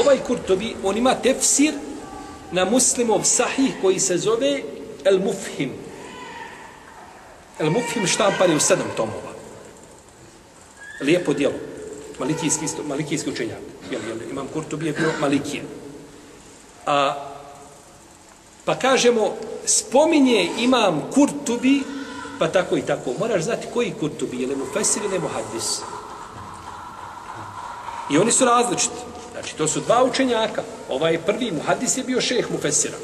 Ovaj 0.00 0.18
Kurtubi, 0.26 0.74
on 0.84 0.96
ima 0.96 1.14
tefsir 1.14 1.74
na 2.52 2.64
muslimov 2.64 3.24
sahih 3.24 3.74
koji 3.82 4.00
se 4.00 4.18
zove 4.18 4.62
El 5.04 5.18
Mufhim. 5.18 5.72
El 7.58 7.70
Mufhim 7.70 8.06
štampan 8.06 8.50
je 8.50 8.56
u 8.56 8.60
sedam 8.60 8.86
tomova 8.96 9.30
lijepo 11.00 11.32
djelo. 11.32 11.54
Malikijski, 12.18 12.66
malikijski 12.86 13.30
učenjak. 13.30 13.58
Jel, 13.90 14.00
jel, 14.08 14.30
imam 14.30 14.46
Kurtubi 14.52 14.86
je 14.86 14.92
bio 14.92 15.12
Malikije. 15.20 15.62
A, 16.86 17.14
pa 18.64 18.78
kažemo, 18.78 19.34
spominje 19.64 20.50
imam 20.58 21.02
Kurtubi, 21.14 21.82
pa 22.38 22.48
tako 22.48 22.76
i 22.76 22.82
tako. 22.82 23.14
Moraš 23.18 23.42
znati 23.42 23.66
koji 23.74 23.94
Kurtubi, 24.00 24.40
je 24.40 24.46
li 24.46 24.56
mu 24.56 24.64
Fesir 24.72 25.02
ili 25.04 25.18
mu 25.18 25.28
Hadis. 25.28 25.80
I 28.10 28.18
oni 28.18 28.32
su 28.32 28.44
različiti. 28.44 28.96
Znači, 29.32 29.56
to 29.56 29.68
su 29.68 29.80
dva 29.80 30.04
učenjaka. 30.04 30.62
Ovaj 30.88 31.18
prvi 31.18 31.50
mu 31.50 31.60
Hadis 31.66 31.96
je 31.96 32.04
bio 32.04 32.20
šeh 32.20 32.50
mu 32.50 32.58
Fesira. 32.58 32.96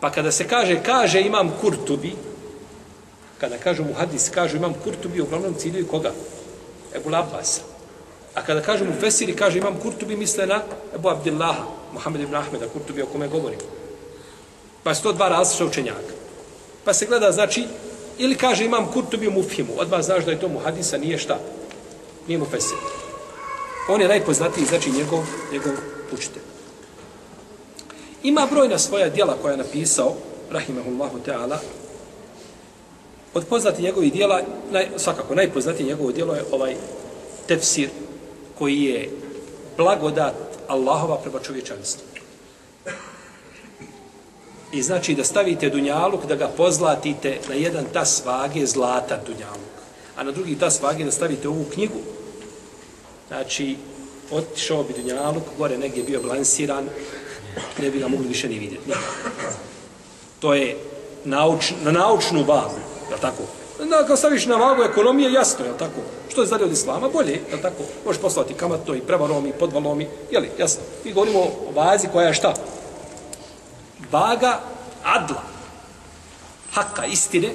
Pa 0.00 0.10
kada 0.10 0.32
se 0.32 0.48
kaže, 0.48 0.82
kaže 0.82 1.20
imam 1.20 1.52
Kurtubi, 1.60 2.12
kada 3.38 3.58
kažu 3.58 3.84
mu 3.84 3.94
hadis, 3.94 4.30
kažu 4.30 4.56
imam 4.56 4.74
Kurtubi, 4.84 5.20
uglavnom 5.20 5.54
ciljuju 5.54 5.86
koga? 5.86 6.12
Ebu 6.94 7.10
Labbas. 7.10 7.60
A 8.34 8.42
kada 8.42 8.60
kažu 8.60 8.84
mu 8.84 8.92
Fesiri, 9.00 9.36
kaže 9.36 9.58
imam 9.58 9.76
Kurtubi, 9.82 10.16
misle 10.16 10.46
na 10.46 10.62
Ebu 10.94 11.08
Abdillaha, 11.08 11.64
Muhammed 11.92 12.22
ibn 12.22 12.34
Ahmeda, 12.34 12.68
Kurtubi 12.68 13.02
o 13.02 13.06
kome 13.06 13.28
govori. 13.28 13.56
Pa 14.82 14.94
su 14.94 15.02
to 15.02 15.12
dva 15.12 15.28
različita 15.28 15.64
učenjaka. 15.64 16.14
Pa 16.84 16.94
se 16.94 17.06
gleda, 17.06 17.32
znači, 17.32 17.66
ili 18.18 18.34
kaže 18.34 18.64
imam 18.64 18.92
Kurtubi 18.92 19.28
u 19.28 19.30
Mufhimu, 19.30 19.72
odmah 19.76 20.02
znaš 20.02 20.24
da 20.24 20.30
je 20.30 20.40
to 20.40 20.48
mu 20.48 20.58
hadisa, 20.58 20.98
nije 20.98 21.18
šta? 21.18 21.38
Nije 22.26 22.38
mu 22.38 22.44
fesir. 22.44 22.78
On 23.88 24.00
je 24.00 24.08
najpoznatiji, 24.08 24.64
znači, 24.64 24.90
njegov, 24.90 25.24
njegov 25.52 25.72
učitelj. 26.12 26.42
Ima 28.22 28.46
brojna 28.50 28.78
svoja 28.78 29.08
dijela 29.08 29.36
koja 29.42 29.52
je 29.52 29.58
napisao, 29.58 30.14
rahimahullahu 30.50 31.18
ta'ala, 31.26 31.58
Od 33.34 33.46
poznati 33.46 33.82
njegovih 33.82 34.12
dijela, 34.12 34.40
naj, 34.70 34.88
svakako 34.96 35.34
najpoznatiji 35.34 35.86
njegovo 35.86 36.12
dijelo 36.12 36.34
je 36.34 36.44
ovaj 36.52 36.74
tefsir 37.46 37.88
koji 38.58 38.82
je 38.82 39.10
blagodat 39.76 40.34
Allahova 40.68 41.16
prema 41.16 41.38
čovječanstvu. 41.38 42.04
I 44.72 44.82
znači 44.82 45.14
da 45.14 45.24
stavite 45.24 45.70
dunjaluk, 45.70 46.26
da 46.26 46.34
ga 46.34 46.48
pozlatite 46.56 47.38
na 47.48 47.54
jedan 47.54 47.84
tas 47.92 48.22
vage 48.26 48.66
zlata 48.66 49.20
dunjaluk. 49.26 49.74
A 50.16 50.22
na 50.22 50.30
drugi 50.30 50.58
tas 50.58 50.82
vage 50.82 51.04
da 51.04 51.10
stavite 51.10 51.48
ovu 51.48 51.64
knjigu. 51.74 51.98
Znači, 53.30 53.76
otišao 54.30 54.82
bi 54.82 54.92
dunjaluk, 54.92 55.42
gore 55.58 55.78
negdje 55.78 56.02
bio 56.02 56.20
balansiran, 56.22 56.88
ne 57.78 57.90
bi 57.90 57.98
ga 57.98 58.08
mogli 58.08 58.28
više 58.28 58.48
ni 58.48 58.58
vidjeti. 58.58 58.88
Ne. 58.88 58.94
To 60.40 60.54
je 60.54 60.76
nauč, 61.24 61.72
na 61.82 61.90
naučnu 61.90 62.44
vagu. 62.44 62.78
Je 63.10 63.16
tako? 63.20 63.42
Da, 63.90 64.06
kad 64.06 64.18
staviš 64.18 64.46
na 64.46 64.56
vagu 64.56 64.82
ekonomije, 64.82 65.32
jasno, 65.32 65.64
je 65.64 65.78
tako? 65.78 66.00
Što 66.28 66.40
je 66.40 66.46
zadnje 66.46 66.66
od 66.66 66.72
islama? 66.72 67.08
Bolje, 67.08 67.32
je 67.32 67.62
tako? 67.62 67.82
Možeš 68.06 68.22
poslati 68.22 68.54
kamatno 68.54 68.94
i 68.94 69.00
prevarom 69.00 69.46
i 69.46 69.52
podvalom 69.52 70.00
i, 70.00 70.06
je 70.30 70.40
li, 70.40 70.50
jasno? 70.58 70.82
Mi 71.04 71.12
govorimo 71.12 71.40
o 71.40 71.72
vazi 71.74 72.08
koja 72.12 72.28
je 72.28 72.34
šta? 72.34 72.54
Vaga 74.12 74.60
adla. 75.04 75.42
Haka, 76.72 77.06
istine. 77.06 77.48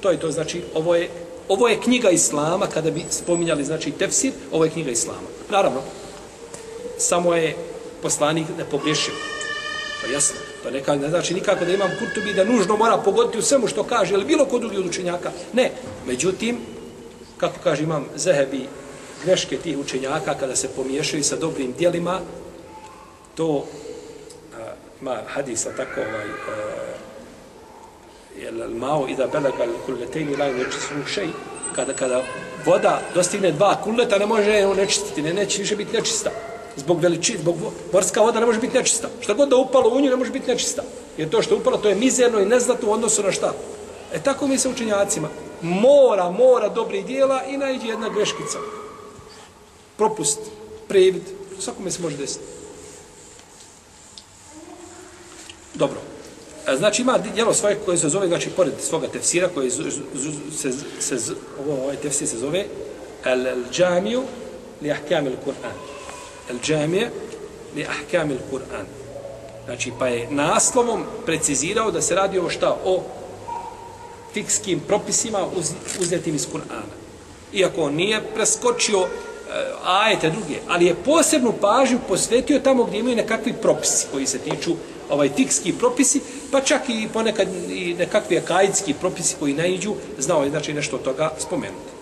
To 0.00 0.10
je 0.10 0.20
to, 0.20 0.30
znači, 0.30 0.62
ovo 0.74 0.94
je, 0.94 1.10
ovo 1.52 1.68
je 1.68 1.80
knjiga 1.80 2.10
islama, 2.10 2.66
kada 2.66 2.90
bi 2.90 3.04
spominjali, 3.10 3.64
znači, 3.64 3.90
tefsir, 3.90 4.32
ovo 4.52 4.64
je 4.64 4.70
knjiga 4.70 4.90
islama. 4.90 5.28
Naravno, 5.50 5.80
samo 6.98 7.34
je 7.34 7.56
poslanik 8.02 8.46
ne 8.58 8.64
pogriješio. 8.64 9.14
To 10.00 10.06
je 10.06 10.12
jasno. 10.12 10.36
To 10.62 10.70
neka, 10.70 10.96
ne 10.96 11.08
znači 11.08 11.34
nikako 11.34 11.64
da 11.64 11.72
imam 11.72 11.90
Kurtubi 11.98 12.34
da 12.34 12.44
nužno 12.44 12.76
mora 12.76 12.96
pogoditi 12.96 13.38
u 13.38 13.42
svemu 13.42 13.68
što 13.68 13.84
kaže, 13.84 14.14
ili 14.14 14.24
bilo 14.24 14.44
kod 14.44 14.60
drugi 14.60 14.76
od 14.76 14.86
učenjaka. 14.86 15.30
Ne. 15.52 15.70
Međutim, 16.06 16.58
kako 17.36 17.58
kaže 17.62 17.82
imam 17.82 18.06
Zehebi, 18.16 18.68
greške 19.24 19.56
tih 19.56 19.78
učenjaka 19.78 20.34
kada 20.34 20.56
se 20.56 20.68
pomiješaju 20.68 21.24
sa 21.24 21.36
dobrim 21.36 21.72
dijelima, 21.72 22.20
to 23.34 23.66
a, 24.54 24.72
ima 25.00 25.18
hadisa 25.26 25.70
tako 25.76 26.00
ovaj, 26.00 26.26
jel 28.38 28.70
mao 28.74 29.06
i 29.08 29.16
da 29.16 29.26
belaga 29.26 29.66
kulletejni 29.86 30.36
laju 30.36 30.56
neči 30.56 30.80
su 30.80 31.12
šej, 31.14 31.28
kada, 31.74 31.92
kada 31.92 32.22
voda 32.64 33.00
dostigne 33.14 33.52
dva 33.52 33.76
kulleta, 33.84 34.18
ne 34.18 34.26
može 34.26 34.66
on 34.66 34.76
nečistiti, 34.76 35.22
ne, 35.22 35.32
neće 35.32 35.62
više 35.62 35.76
biti 35.76 35.96
nečista. 35.96 36.30
Zbog 36.76 37.00
veličine, 37.00 37.38
zbog 37.38 37.56
morska 37.92 38.20
voda 38.20 38.40
ne 38.40 38.46
može 38.46 38.60
biti 38.60 38.78
nečista. 38.78 39.08
Šta 39.20 39.34
god 39.34 39.48
da 39.48 39.56
upalo 39.56 39.90
u 39.90 40.00
nju 40.00 40.10
ne 40.10 40.16
može 40.16 40.30
biti 40.30 40.50
nečista. 40.50 40.82
Jer 41.16 41.28
to 41.28 41.42
što 41.42 41.56
upalo, 41.56 41.76
to 41.76 41.88
je 41.88 41.94
mizerno 41.94 42.40
i 42.40 42.46
neznato 42.46 42.86
u 42.86 42.92
odnosu 42.92 43.22
na 43.22 43.32
šta. 43.32 43.52
E 44.12 44.20
tako 44.22 44.46
mi 44.46 44.58
se 44.58 44.68
učenjacima. 44.68 45.28
Mora, 45.62 46.30
mora 46.30 46.68
dobrih 46.68 47.06
dijela 47.06 47.44
i 47.44 47.56
najđe 47.56 47.88
jedna 47.88 48.08
greškica. 48.08 48.58
Propust, 49.96 50.40
previd, 50.88 51.22
svakome 51.58 51.90
se 51.90 52.02
može 52.02 52.16
desiti. 52.16 52.44
Dobro. 55.74 56.11
E, 56.68 56.76
znači 56.76 57.02
ima 57.02 57.18
djelo 57.34 57.54
svoje 57.54 57.78
koje 57.84 57.98
se 57.98 58.08
zove, 58.08 58.28
znači 58.28 58.50
pored 58.50 58.72
svoga 58.80 59.08
tefsira 59.08 59.48
koje 59.54 59.70
z, 59.70 59.82
z, 60.14 60.30
se, 60.56 60.72
se, 61.00 61.18
z, 61.18 61.32
ovo, 61.60 61.82
ovaj 61.82 61.96
tefsir 61.96 62.28
se 62.28 62.38
zove 62.38 62.64
El, 63.24 63.46
el 63.46 63.64
džamiju 63.72 64.22
li 64.82 64.90
ahkam 64.90 65.26
il 65.26 65.36
Kur'an. 65.44 65.76
El 66.50 66.58
džamije 66.62 67.10
li 67.76 67.84
ahkam 67.84 68.30
il 68.30 68.38
Kur'an. 68.50 68.86
Znači 69.64 69.92
pa 69.98 70.08
je 70.08 70.30
naslovom 70.30 71.04
precizirao 71.26 71.90
da 71.90 72.02
se 72.02 72.14
radi 72.14 72.38
o 72.38 72.50
šta? 72.50 72.76
O 72.84 73.02
fikskim 74.32 74.80
propisima 74.80 75.46
uz, 75.56 75.70
uzetim 76.00 76.34
iz 76.34 76.46
Kur'ana. 76.52 76.94
Iako 77.52 77.82
on 77.82 77.94
nije 77.94 78.22
preskočio 78.34 78.98
e, 78.98 79.06
ajete 79.84 80.30
druge, 80.30 80.56
ali 80.68 80.86
je 80.86 80.94
posebnu 80.94 81.52
pažnju 81.60 81.98
posvetio 82.08 82.58
tamo 82.58 82.84
gdje 82.84 82.98
imaju 82.98 83.16
nekakvi 83.16 83.52
propisi 83.52 84.06
koji 84.12 84.26
se 84.26 84.38
tiču 84.38 84.72
ovaj 85.10 85.30
fikski 85.36 85.72
propisi, 85.72 86.20
pa 86.52 86.60
čak 86.60 86.88
i 86.88 87.08
ponekad 87.12 87.48
i 87.70 87.94
nekakvi 87.94 88.38
akajitski 88.38 88.94
propisi 88.94 89.36
koji 89.38 89.54
naiđu, 89.54 89.94
znao 90.18 90.42
je 90.44 90.50
znači 90.50 90.74
nešto 90.74 90.96
od 90.96 91.02
toga 91.02 91.32
spomenuti. 91.38 91.92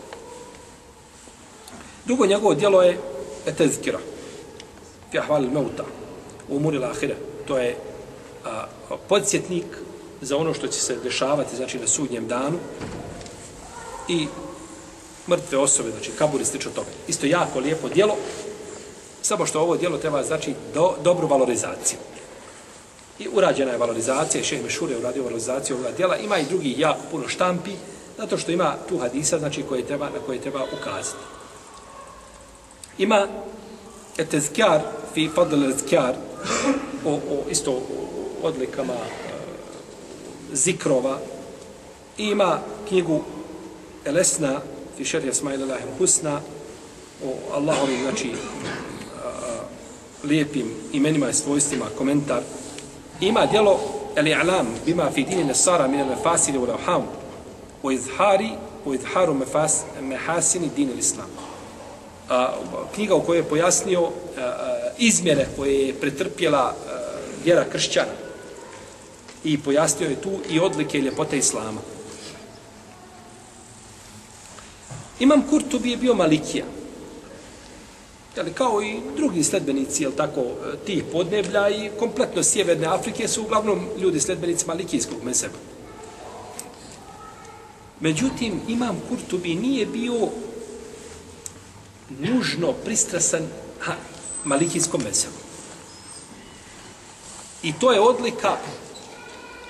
Drugo 2.05 2.27
njegovo 2.27 2.55
djelo 2.55 2.83
je 2.83 2.99
etezkira. 3.47 3.99
Fi 5.11 5.19
ahval 5.19 5.43
meuta. 5.43 5.85
U 6.49 6.57
umuri 6.57 6.79
lahire. 6.79 7.17
To 7.47 7.59
je 7.59 7.77
a, 8.45 8.67
podsjetnik 9.09 9.65
za 10.21 10.37
ono 10.37 10.55
što 10.55 10.67
će 10.67 10.81
se 10.81 10.97
dešavati 10.97 11.57
znači 11.57 11.79
na 11.79 11.87
sudnjem 11.87 12.27
danu 12.29 12.59
i 14.09 14.27
mrtve 15.29 15.59
osobe, 15.59 15.91
znači 15.91 16.11
kaburi 16.19 16.45
slično 16.45 16.71
tome. 16.71 16.89
Isto 17.09 17.27
jako 17.27 17.59
lijepo 17.59 17.89
djelo, 17.89 18.17
samo 19.23 19.47
što 19.47 19.61
ovo 19.61 19.77
djelo 19.77 19.99
treba 19.99 20.23
znači 20.23 20.55
do, 20.75 20.95
dobru 21.05 21.27
valorizaciju. 21.27 21.99
I 23.21 23.29
urađena 23.33 23.73
je 23.73 23.79
valorizacija, 23.79 24.45
šeh 24.45 24.63
Mešur 24.63 24.91
je 24.91 24.99
uradio 24.99 25.23
valorizaciju 25.23 25.77
ovoga 25.77 25.91
djela. 25.97 26.17
Ima 26.17 26.39
i 26.39 26.45
drugi 26.45 26.75
jako 26.79 27.01
puno 27.11 27.29
štampi, 27.29 27.71
zato 28.19 28.39
što 28.39 28.53
ima 28.53 28.77
tu 28.89 28.99
hadisa, 28.99 29.39
znači 29.39 29.63
koje 29.63 29.87
treba, 29.87 30.05
na 30.05 30.19
koje 30.27 30.41
treba 30.41 30.65
ukazati. 30.81 31.25
Ima 32.99 33.27
etezkjar, 34.19 34.81
fi 35.15 35.29
fadl 35.35 35.65
etezkjar, 35.65 36.15
o, 37.05 37.13
o 37.13 37.51
isto 37.51 37.73
o 37.73 37.83
odlikama 38.43 38.95
e, 38.95 39.07
zikrova. 40.53 41.19
I 42.19 42.25
ima 42.25 42.59
knjigu 42.89 43.23
Elesna, 44.05 44.61
fi 44.97 45.05
šerhi 45.05 45.29
Ismail 45.29 45.63
Allahim 45.63 45.89
Husna, 45.99 46.41
o 47.25 47.55
Allahovim, 47.55 48.03
znači, 48.03 48.33
a, 48.33 49.31
lijepim 50.25 50.71
imenima 50.93 51.31
i 51.31 51.35
svojstvima, 51.35 51.85
komentar. 51.99 52.43
Ima 53.21 53.47
djelo 53.47 53.81
El-I'lam 54.17 54.67
bima 54.87 55.11
fi 55.11 55.25
dini 55.25 55.45
nesara 55.45 55.89
min 55.89 56.01
al-mafasili 56.01 56.59
u 56.59 56.67
lavham 56.67 57.03
wa 57.83 57.95
izhari 57.95 58.51
u 58.85 58.95
izharu 58.95 59.35
mefas, 59.35 59.83
mehasini 60.01 60.71
din 60.77 60.91
islam. 60.99 61.27
A, 62.29 62.53
knjiga 62.95 63.15
u 63.15 63.23
kojoj 63.23 63.39
je 63.39 63.49
pojasnio 63.49 64.03
a, 64.03 64.11
a, 64.41 64.91
izmjere 64.99 65.47
koje 65.57 65.87
je 65.87 65.95
pretrpjela 65.95 66.59
a, 66.59 66.75
vjera 67.45 67.65
kršćana 67.73 68.13
i 69.45 69.59
pojasnio 69.59 70.09
je 70.09 70.23
tu 70.23 70.31
i 70.51 70.61
odlike 70.61 70.99
i 70.99 71.01
ljepote 71.01 71.39
islama. 71.39 71.81
Imam 75.21 75.43
Kurtubi 75.51 75.91
je 75.91 75.97
bio 75.97 76.15
Malikija. 76.15 76.65
Jeli, 78.37 78.53
kao 78.53 78.83
i 78.83 79.01
drugi 79.17 79.45
sledbenici, 79.45 80.03
jel 80.03 80.13
tako, 80.13 80.41
e, 80.41 80.77
tih 80.87 81.05
podneblja 81.13 81.69
i 81.69 81.91
kompletno 81.99 82.43
sjeverne 82.43 82.87
Afrike 82.87 83.29
su 83.29 83.43
uglavnom 83.43 83.89
ljudi 83.99 84.21
sledbenici 84.21 84.67
Malikijskog 84.67 85.25
meseba. 85.25 85.59
Međutim, 88.01 88.61
Imam 88.69 89.01
Kurtubi 89.09 89.55
nije 89.55 89.87
bio 89.87 90.29
nužno 92.19 92.73
pristrasan 92.73 93.43
ha, 93.81 93.93
Malikijskom 94.45 95.03
mesebu. 95.03 95.35
I 97.63 97.73
to 97.73 97.93
je 97.93 98.01
odlika 98.01 98.57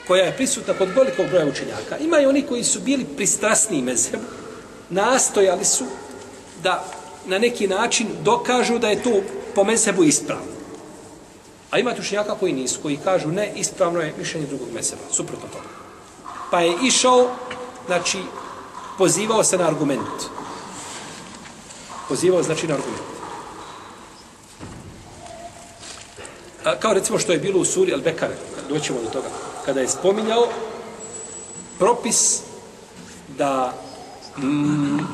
koja 0.07 0.25
je 0.25 0.37
prisutna 0.37 0.75
kod 0.75 0.89
velikog 0.89 1.27
broja 1.27 1.47
učenjaka. 1.47 1.99
Ima 1.99 2.21
i 2.21 2.27
oni 2.27 2.43
koji 2.43 2.65
su 2.65 2.81
bili 2.81 3.05
pristrasni 3.17 3.83
mezebu, 3.83 4.23
nastojali 4.91 5.65
su 5.65 5.85
da 6.63 7.00
na 7.31 7.39
neki 7.39 7.69
način 7.69 8.09
dokažu 8.23 8.79
da 8.79 8.89
je 8.89 9.03
to 9.03 9.23
po 9.55 9.65
mesebu 9.65 10.05
ispravno. 10.05 10.51
A 11.71 11.79
ima 11.79 11.95
tušnjaka 11.95 12.35
koji 12.35 12.53
nisu, 12.53 12.81
koji 12.83 12.97
kažu 12.97 13.29
ne, 13.29 13.53
ispravno 13.57 14.01
je 14.01 14.15
mišljenje 14.19 14.47
drugog 14.47 14.69
meseba, 14.75 15.03
suprotno 15.13 15.49
toga. 15.49 15.69
Pa 16.51 16.61
je 16.61 16.75
išao, 16.83 17.31
znači, 17.87 18.19
pozivao 18.99 19.45
se 19.45 19.59
na 19.59 19.67
argument. 19.67 20.27
Pozivao 22.09 22.43
znači 22.43 22.67
na 22.67 22.75
argument. 22.75 23.03
A, 26.65 26.77
kao 26.77 26.95
recimo 26.95 27.19
što 27.19 27.33
je 27.33 27.39
bilo 27.39 27.61
u 27.61 27.65
suri 27.65 27.93
Al-Bekare, 27.93 28.37
doćemo 28.69 28.99
do 29.03 29.11
toga, 29.11 29.29
kada 29.65 29.81
je 29.81 29.89
spominjao 29.89 30.49
propis 31.79 32.41
da 33.39 33.75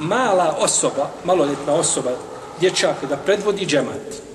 mala 0.00 0.56
osoba, 0.58 1.10
maloljetna 1.24 1.74
osoba, 1.74 2.10
dječak, 2.60 2.96
da 3.08 3.16
predvodi 3.16 3.66
džemat. 3.66 4.26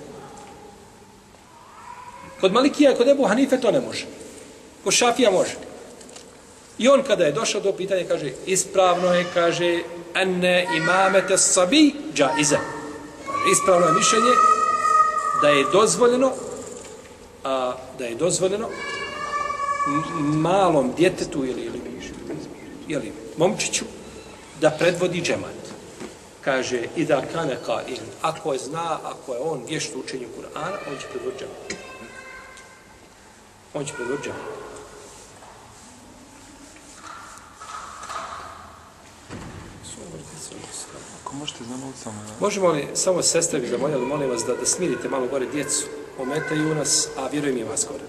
Kod 2.41 2.53
Malikija 2.53 2.91
i 2.91 2.95
kod 2.95 3.07
Ebu 3.07 3.27
Hanife 3.27 3.61
to 3.61 3.71
ne 3.71 3.81
može. 3.81 4.05
Kod 4.83 4.93
Šafija 4.93 5.31
može. 5.31 5.55
I 6.77 6.87
on 6.87 7.03
kada 7.03 7.23
je 7.23 7.31
došao 7.31 7.61
do 7.61 7.73
pitanja, 7.73 8.03
kaže, 8.07 8.31
ispravno 8.45 9.13
je, 9.13 9.25
kaže, 9.33 9.79
ene 10.15 10.67
imamete 10.77 11.37
sabi 11.37 11.93
džaize. 12.13 12.57
Kaže, 13.25 13.51
ispravno 13.51 13.87
je 13.87 13.93
mišljenje 13.93 14.31
da 15.41 15.49
je 15.49 15.65
dozvoljeno 15.71 16.31
a, 17.43 17.73
da 17.97 18.05
je 18.05 18.15
dozvoljeno 18.15 18.67
malom 20.17 20.93
djetetu 20.97 21.45
ili, 21.45 21.61
ili, 21.61 21.81
ili 22.87 23.13
momčiću 23.37 23.85
da 24.61 24.69
predvodi 24.69 25.21
džemat. 25.21 25.61
Kaže, 26.41 26.81
i 26.95 27.05
da 27.05 27.21
kane 27.33 27.57
ka 27.65 27.81
in, 27.87 27.97
ako 28.21 28.53
je 28.53 28.59
zna, 28.59 28.99
ako 29.03 29.33
je 29.33 29.39
on 29.39 29.63
vješt 29.67 29.95
u 29.95 29.99
učenju 29.99 30.27
Kur'ana, 30.37 30.77
on 30.89 30.97
će 31.01 31.07
predvoditi 31.07 31.43
džemat. 31.43 31.81
On 33.73 33.85
će 33.85 33.93
predvoditi 33.93 34.23
džemat. 34.23 34.41
Ako 41.23 41.35
možete 41.35 41.63
zamolit 41.63 41.95
samo. 42.03 42.15
Možemo 42.39 42.67
li 42.67 42.87
samo 42.93 43.21
sestre 43.21 43.59
bi 43.59 43.67
zamoljali, 43.67 44.05
molim 44.05 44.29
vas 44.29 44.43
da, 44.47 44.53
da 44.53 44.65
smirite 44.65 45.09
malo 45.09 45.27
gore 45.27 45.45
djecu, 45.45 45.85
ometaju 46.19 46.75
nas, 46.75 47.07
a 47.17 47.27
vjerujem 47.27 47.57
i 47.57 47.63
vas 47.63 47.85
gore. 47.87 48.03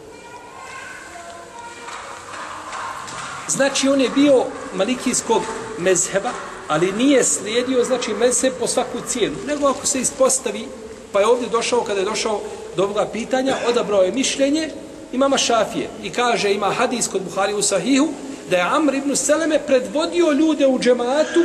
Znači, 3.49 3.89
on 3.89 4.01
je 4.01 4.09
bio 4.09 4.45
malikijskog 4.75 5.43
mezheba, 5.79 6.31
ali 6.69 6.93
nije 6.93 7.25
slijedio, 7.25 7.85
znači, 7.85 8.15
mezheb 8.15 8.53
po 8.61 8.67
svaku 8.67 8.99
cijenu. 9.09 9.37
Nego 9.47 9.67
ako 9.67 9.87
se 9.87 10.01
ispostavi, 10.01 10.69
pa 11.13 11.21
je 11.21 11.27
ovdje 11.27 11.49
došao, 11.49 11.81
kada 11.81 12.01
je 12.01 12.07
došao 12.07 12.41
do 12.77 12.83
ovoga 12.83 13.07
pitanja, 13.13 13.57
odabrao 13.69 14.03
je 14.03 14.13
mišljenje 14.13 14.71
imama 15.13 15.39
Šafije. 15.39 15.89
I 16.03 16.11
kaže, 16.11 16.53
ima 16.53 16.71
hadis 16.71 17.09
kod 17.09 17.23
Buhari 17.23 17.55
u 17.55 17.63
Sahihu, 17.63 18.09
da 18.51 18.57
je 18.57 18.63
Amr 18.63 18.95
ibn 18.95 19.17
Seleme 19.17 19.59
predvodio 19.67 20.33
ljude 20.33 20.67
u 20.67 20.79
džematu, 20.79 21.45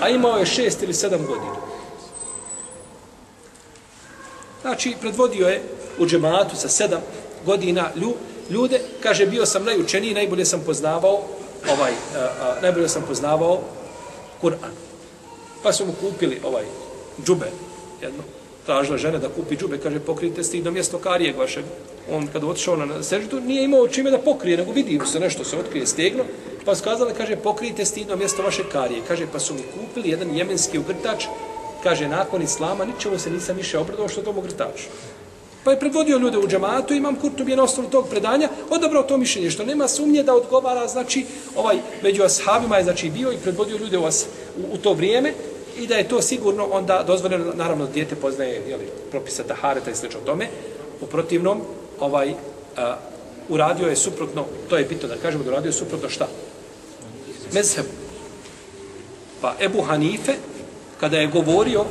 a 0.00 0.08
imao 0.08 0.38
je 0.38 0.46
šest 0.46 0.82
ili 0.82 0.94
sedam 0.94 1.26
godina. 1.26 1.56
Znači, 4.62 4.94
predvodio 5.00 5.48
je 5.48 5.62
u 5.98 6.06
džematu 6.06 6.56
sa 6.56 6.68
sedam 6.68 7.00
godina 7.44 7.90
ljude, 8.50 8.80
kaže, 9.02 9.26
bio 9.26 9.46
sam 9.46 9.64
najučeniji, 9.64 10.14
najbolje 10.14 10.44
sam 10.44 10.60
poznavao 10.66 11.22
ovaj, 11.72 11.92
a, 11.92 12.18
a, 12.18 12.54
najbolje 12.62 12.88
sam 12.88 13.02
poznavao 13.08 13.60
Kur'an. 14.42 14.74
Pa 15.62 15.72
su 15.72 15.86
mu 15.86 15.92
kupili 16.00 16.40
ovaj 16.44 16.64
džube, 17.26 17.46
jedno, 18.02 18.22
tražila 18.66 18.98
žena 18.98 19.18
da 19.18 19.28
kupi 19.28 19.56
džube, 19.56 19.78
kaže, 19.78 20.00
pokrijte 20.00 20.44
stidno 20.44 20.70
mjesto 20.70 20.98
karijeg 20.98 21.38
vašeg. 21.38 21.64
On 22.12 22.26
kada 22.26 22.46
otišao 22.46 22.76
na 22.76 23.02
seždu, 23.02 23.40
nije 23.40 23.64
imao 23.64 23.88
čime 23.88 24.10
da 24.10 24.18
pokrije, 24.18 24.56
nego 24.56 24.72
vidi 24.72 25.00
se 25.06 25.20
nešto, 25.20 25.44
se 25.44 25.58
otkrije 25.58 25.86
stegno, 25.86 26.24
pa 26.64 26.74
su 26.74 26.84
kazali, 26.84 27.14
kaže, 27.14 27.36
pokrijte 27.36 27.84
stidno 27.84 28.16
mjesto 28.16 28.42
vaše 28.42 28.62
karije. 28.72 29.02
Kaže, 29.08 29.26
pa 29.32 29.38
su 29.38 29.54
mi 29.54 29.62
kupili 29.62 30.10
jedan 30.10 30.36
jemenski 30.36 30.78
ugrtač, 30.78 31.24
Kaže, 31.86 32.08
nakon 32.08 32.42
islama 32.42 32.84
ničemu 32.84 33.18
se 33.18 33.30
nisam 33.30 33.56
više 33.56 33.78
obradovao 33.78 34.08
što 34.08 34.22
tomu 34.22 34.38
ugrtaču. 34.38 34.84
Pa 35.66 35.72
je 35.72 35.80
predvodio 35.80 36.18
ljude 36.18 36.38
u 36.38 36.48
džamatu, 36.48 36.94
imam 36.94 37.16
Kurtubi 37.16 37.50
je 37.50 37.56
na 37.56 37.62
osnovu 37.62 37.90
tog 37.90 38.08
predanja, 38.08 38.48
odabrao 38.70 39.02
to 39.02 39.16
mišljenje, 39.18 39.50
što 39.50 39.64
nema 39.64 39.88
sumnje 39.88 40.22
da 40.22 40.34
odgovara, 40.34 40.88
znači, 40.88 41.24
ovaj, 41.56 41.76
među 42.02 42.22
ashabima 42.22 42.76
je, 42.76 42.84
znači, 42.84 43.10
bio 43.10 43.32
i 43.32 43.36
predvodio 43.36 43.76
ljude 43.76 43.98
u, 43.98 44.04
as, 44.04 44.26
u, 44.58 44.74
u 44.74 44.76
to 44.76 44.92
vrijeme, 44.92 45.32
i 45.78 45.86
da 45.86 45.94
je 45.94 46.08
to 46.08 46.22
sigurno 46.22 46.68
onda 46.72 47.02
dozvoljeno, 47.06 47.52
naravno, 47.54 47.86
dijete 47.86 48.14
poznaje, 48.14 48.62
jeli, 48.68 48.86
propisa 49.10 49.42
tahareta 49.42 49.90
i 49.90 49.94
slično 49.94 50.20
tome, 50.26 50.48
u 51.00 51.06
protivnom, 51.06 51.60
ovaj, 52.00 52.34
a, 52.76 52.96
uradio 53.48 53.88
je 53.88 53.96
suprotno, 53.96 54.44
to 54.68 54.76
je 54.76 54.84
bitno 54.84 55.08
da 55.08 55.16
kažemo 55.16 55.44
da 55.44 55.50
uradio 55.50 55.68
je 55.68 55.72
suprotno 55.72 56.08
šta? 56.08 56.28
Mezhebu. 57.52 57.88
Pa 59.40 59.54
Ebu 59.60 59.82
Hanife, 59.82 60.32
kada 61.00 61.16
je 61.16 61.26
govorio, 61.26 61.84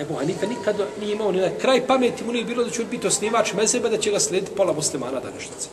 Ebu 0.00 0.14
Hanife 0.14 0.46
nikada 0.46 0.86
nije 1.00 1.12
imao 1.12 1.32
ni 1.32 1.40
na 1.40 1.50
kraj 1.60 1.86
pameti, 1.86 2.24
mu 2.24 2.32
nije 2.32 2.44
bilo 2.44 2.64
da 2.64 2.70
će 2.70 2.84
biti 2.84 3.06
osnivač 3.06 3.52
mezeba, 3.52 3.88
da 3.88 3.98
će 3.98 4.10
ga 4.10 4.20
slediti 4.20 4.52
pola 4.56 4.72
muslimana 4.72 5.20
današnjice. 5.20 5.68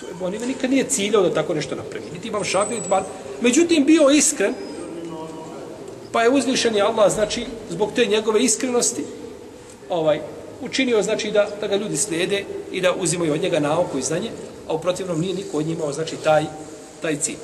To 0.00 0.06
Ebu 0.10 0.24
Hanife 0.24 0.46
nikad 0.46 0.70
nije 0.70 0.88
ciljao 0.88 1.22
da 1.22 1.34
tako 1.34 1.54
nešto 1.54 1.74
napravi. 1.74 2.04
Niti 2.12 2.28
imam 2.28 2.44
šafi, 2.44 2.74
niti 2.74 2.88
bar. 2.88 3.02
Međutim, 3.40 3.84
bio 3.84 4.10
iskren, 4.10 4.54
pa 6.12 6.22
je 6.22 6.30
uzvišen 6.30 6.76
je 6.76 6.82
Allah, 6.82 7.12
znači, 7.12 7.46
zbog 7.70 7.92
te 7.94 8.06
njegove 8.06 8.42
iskrenosti, 8.42 9.04
ovaj, 9.88 10.20
učinio, 10.60 11.02
znači, 11.02 11.30
da, 11.30 11.48
da 11.60 11.66
ga 11.66 11.76
ljudi 11.76 11.96
slijede 11.96 12.44
i 12.72 12.80
da 12.80 12.94
uzimaju 12.94 13.32
od 13.32 13.42
njega 13.42 13.60
nauku 13.60 13.98
i 13.98 14.02
znanje, 14.02 14.30
a 14.68 14.74
u 14.74 14.80
protivnom 14.80 15.20
nije 15.20 15.34
niko 15.34 15.58
od 15.58 15.66
njih 15.66 15.76
imao, 15.76 15.92
znači, 15.92 16.16
taj, 16.16 16.44
taj 17.02 17.16
cilj. 17.16 17.36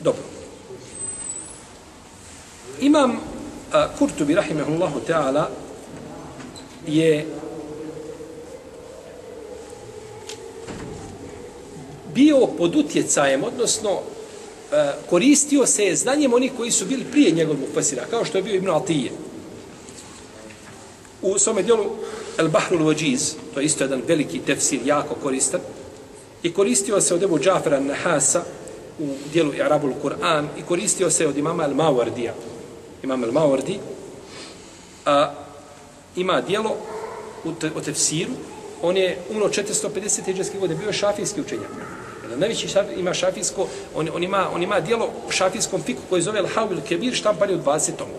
Dobro. 0.00 0.27
Imam 2.80 3.18
a, 3.72 3.88
Kurtubi, 3.98 4.34
rahimahullahu 4.34 5.00
ta'ala, 5.06 5.50
je 6.86 7.26
bio 12.14 12.46
pod 12.46 12.76
utjecajem, 12.76 13.44
odnosno 13.44 13.92
uh, 13.92 14.00
koristio 15.10 15.66
se 15.66 15.94
znanjem 15.94 16.32
onih 16.34 16.52
koji 16.56 16.70
su 16.70 16.86
bili 16.86 17.04
prije 17.04 17.30
njegovog 17.30 17.60
mufasira, 17.60 18.04
kao 18.10 18.24
što 18.24 18.38
je 18.38 18.42
bio 18.42 18.54
Ibn 18.54 18.70
Atije. 18.70 19.10
U 21.22 21.38
svome 21.38 21.62
dijelu 21.62 21.84
El 22.38 22.48
Bahrul 22.48 22.86
Vajiz, 22.86 23.34
to 23.54 23.60
je 23.60 23.66
isto 23.66 23.84
jedan 23.84 24.02
veliki 24.08 24.38
tefsir, 24.38 24.80
jako 24.84 25.14
koristan, 25.14 25.60
i 26.42 26.52
koristio 26.52 27.00
se 27.00 27.14
od 27.14 27.22
Ebu 27.22 27.38
Džafera 27.38 27.80
Nahasa 27.80 28.42
u 28.98 29.06
dijelu 29.32 29.52
Arabul 29.64 29.92
Kur'an 30.02 30.46
i 30.58 30.62
koristio 30.62 31.10
se 31.10 31.26
od 31.26 31.38
imama 31.38 31.64
El 31.64 31.74
Mawardija. 31.74 32.32
Imam 33.02 33.24
El 33.24 33.32
Mawardi 33.32 33.78
a, 35.06 35.30
ima 36.16 36.40
dijelo 36.40 36.76
u, 37.44 37.52
te, 37.52 37.70
o 37.76 37.80
tefsiru, 37.80 38.32
on 38.82 38.96
je 38.96 39.18
umro 39.30 39.48
450. 39.48 40.24
hiđarske 40.24 40.58
godine, 40.58 40.80
bio 40.80 40.92
šafijski 40.92 41.40
učenjak. 41.40 41.70
Najveći 42.36 42.68
šaf, 42.68 42.86
ima 42.96 43.14
šafijsko, 43.14 43.68
on, 43.94 44.08
on, 44.14 44.22
ima, 44.22 44.48
on 44.54 44.62
ima 44.62 44.80
dijelo 44.80 45.10
u 45.28 45.30
šafijskom 45.30 45.82
fiku 45.82 46.00
koji 46.08 46.22
zove 46.22 46.42
Al-Hawil 46.42 46.80
Kebir, 46.88 47.14
štampani 47.14 47.54
u 47.54 47.58
20 47.58 47.96
tomu. 47.98 48.12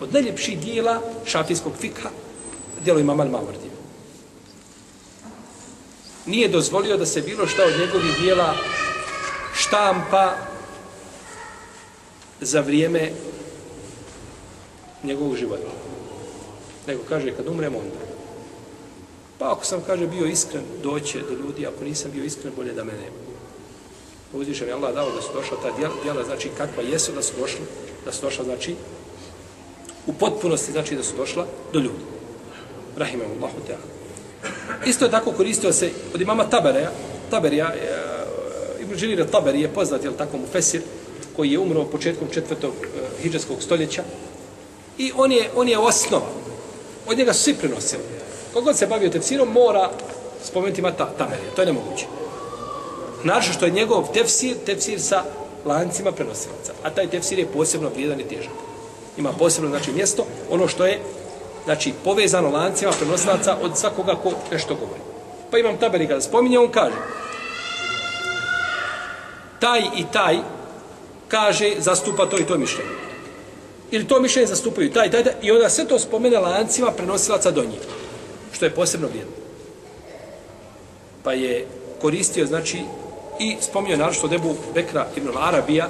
Od 0.00 0.12
najljepših 0.12 0.60
dijela 0.60 1.00
šafijskog 1.24 1.72
fika, 1.80 2.10
dijelo 2.84 3.00
ima 3.00 3.14
Mal 3.14 3.26
Mawardi. 3.26 3.70
Nije 6.26 6.48
dozvolio 6.48 6.96
da 6.96 7.06
se 7.06 7.20
bilo 7.20 7.46
šta 7.46 7.62
od 7.64 7.80
njegovih 7.80 8.20
dijela 8.20 8.54
štampa 9.54 10.32
za 12.40 12.60
vrijeme 12.60 13.10
njegovog 15.04 15.36
života. 15.36 15.70
Nego 16.86 17.02
kaže, 17.08 17.32
kad 17.32 17.48
umrem 17.48 17.74
onda. 17.74 18.00
Pa 19.38 19.52
ako 19.52 19.64
sam, 19.64 19.82
kaže, 19.86 20.06
bio 20.06 20.26
iskren, 20.26 20.62
doće 20.82 21.18
do 21.18 21.34
ljudi, 21.34 21.66
ako 21.66 21.84
nisam 21.84 22.10
bio 22.10 22.24
iskren, 22.24 22.52
bolje 22.56 22.72
da 22.72 22.84
me 22.84 22.92
nema. 22.92 23.16
Uzvišen 24.32 24.68
je 24.68 24.74
Allah 24.74 24.94
dao 24.94 25.10
da 25.10 25.22
su 25.22 25.28
došla 25.34 25.56
ta 25.62 25.76
djela, 25.76 25.94
djela, 26.02 26.24
znači 26.24 26.50
kakva 26.58 26.82
jesu 26.82 27.12
da 27.12 27.22
su 27.22 27.32
došla, 27.40 27.64
da 28.04 28.12
su 28.12 28.22
došla, 28.22 28.44
znači, 28.44 28.74
u 30.06 30.12
potpunosti, 30.12 30.72
znači 30.72 30.96
da 30.96 31.02
su 31.02 31.16
došla 31.16 31.46
do 31.72 31.78
ljudi. 31.78 32.04
Rahimahullahu 32.96 33.44
Allahu 33.44 33.66
Teala. 33.66 33.82
Isto 34.86 35.04
je 35.04 35.10
tako 35.10 35.32
koristio 35.32 35.72
se 35.72 35.90
od 36.14 36.20
imama 36.20 36.44
Tabereja, 36.50 36.90
Taberija, 37.30 37.74
e, 37.74 38.14
Ibn 38.82 38.96
Đelira 38.96 39.26
Taberi 39.26 39.60
je 39.60 39.68
poznat, 39.68 40.04
je 40.04 40.16
tako 40.16 40.36
mu 40.36 40.46
Fesir, 40.52 40.82
koji 41.36 41.50
je 41.50 41.58
umro 41.58 41.84
početkom 41.84 42.28
četvrtog 42.32 42.72
e, 42.82 42.86
uh, 42.86 43.22
hijđarskog 43.22 43.62
stoljeća. 43.62 44.02
I 44.98 45.12
on 45.16 45.32
je, 45.32 45.50
on 45.56 45.68
je 45.68 45.78
osnova. 45.78 46.26
Od 47.06 47.18
njega 47.18 47.32
su 47.32 47.42
svi 47.42 47.54
prenosili. 47.54 48.02
Kogod 48.52 48.76
se 48.76 48.86
bavio 48.86 49.10
tefsirom, 49.10 49.48
mora 49.48 49.90
spomenuti 50.44 50.82
Mata 50.82 51.10
Tamerija. 51.18 51.54
To 51.56 51.62
je 51.62 51.66
nemoguće. 51.66 52.06
Naravno 53.24 53.52
što 53.52 53.64
je 53.64 53.70
njegov 53.70 54.12
tefsir, 54.12 54.56
tefsir 54.66 55.00
sa 55.00 55.24
lancima 55.64 56.12
prenosilaca. 56.12 56.72
A 56.82 56.90
taj 56.90 57.10
tefsir 57.10 57.38
je 57.38 57.46
posebno 57.46 57.88
vrijedan 57.88 58.20
i 58.20 58.28
težak. 58.28 58.52
Ima 59.16 59.32
posebno 59.32 59.70
znači, 59.70 59.92
mjesto, 59.92 60.26
ono 60.50 60.68
što 60.68 60.86
je 60.86 61.00
znači, 61.64 61.92
povezano 62.04 62.50
lancima 62.50 62.92
prenosilaca 62.92 63.56
od 63.62 63.78
svakoga 63.78 64.14
ko 64.22 64.32
nešto 64.52 64.74
govori. 64.74 65.00
Pa 65.50 65.58
imam 65.58 65.76
taberi 65.76 66.08
kada 66.08 66.20
spominje, 66.20 66.58
on 66.58 66.68
kaže 66.68 66.96
taj 69.64 69.80
i 69.96 70.04
taj 70.12 70.38
kaže 71.28 71.74
zastupa 71.78 72.26
to 72.26 72.38
i 72.38 72.46
to 72.46 72.58
mišljenje. 72.58 72.90
Ili 73.94 74.06
to 74.08 74.20
mišljenje 74.20 74.46
zastupaju 74.46 74.92
taj, 74.92 75.10
taj, 75.10 75.24
taj, 75.24 75.32
i 75.42 75.50
onda 75.50 75.68
sve 75.68 75.84
to 75.84 75.98
spomene 75.98 76.38
lancima 76.38 76.90
prenosilaca 76.90 77.50
do 77.50 77.64
njih 77.64 77.80
što 78.52 78.64
je 78.64 78.70
posebno 78.70 79.08
vrijedno. 79.08 79.32
Pa 81.22 81.32
je 81.32 81.66
koristio, 82.00 82.46
znači, 82.46 82.78
i 83.40 83.56
spominio 83.60 83.96
naravno 83.96 84.28
debu 84.28 84.56
Bekra 84.74 85.06
ibn 85.16 85.28
Arabija, 85.36 85.88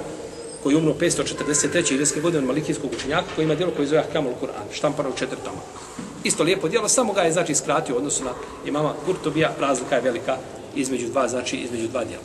koji 0.63 0.73
je 0.73 0.77
umro 0.77 0.93
543. 0.99 1.93
ilijske 1.93 2.21
godine 2.21 2.39
od 2.39 2.47
malikijskog 2.47 2.91
učenjaka, 2.93 3.27
koji 3.35 3.45
ima 3.45 3.55
djelo 3.55 3.71
koji 3.75 3.87
zove 3.87 4.01
Ahkamul 4.01 4.33
Kur'an, 4.41 4.73
štampano 4.73 5.09
u 5.09 5.17
četiri 5.17 5.37
toma. 5.45 5.61
Isto 6.23 6.43
lijepo 6.43 6.67
djelo, 6.67 6.89
samo 6.89 7.13
ga 7.13 7.21
je, 7.21 7.31
znači, 7.31 7.55
skratio 7.55 7.95
odnosno 7.95 8.29
odnosu 8.29 8.39
na 8.41 8.69
imama 8.69 8.93
Gurtobija, 9.05 9.55
razlika 9.59 9.95
je 9.95 10.01
velika 10.01 10.37
između 10.75 11.07
dva, 11.07 11.27
znači, 11.27 11.57
između 11.57 11.87
dva 11.87 12.03
djela. 12.03 12.23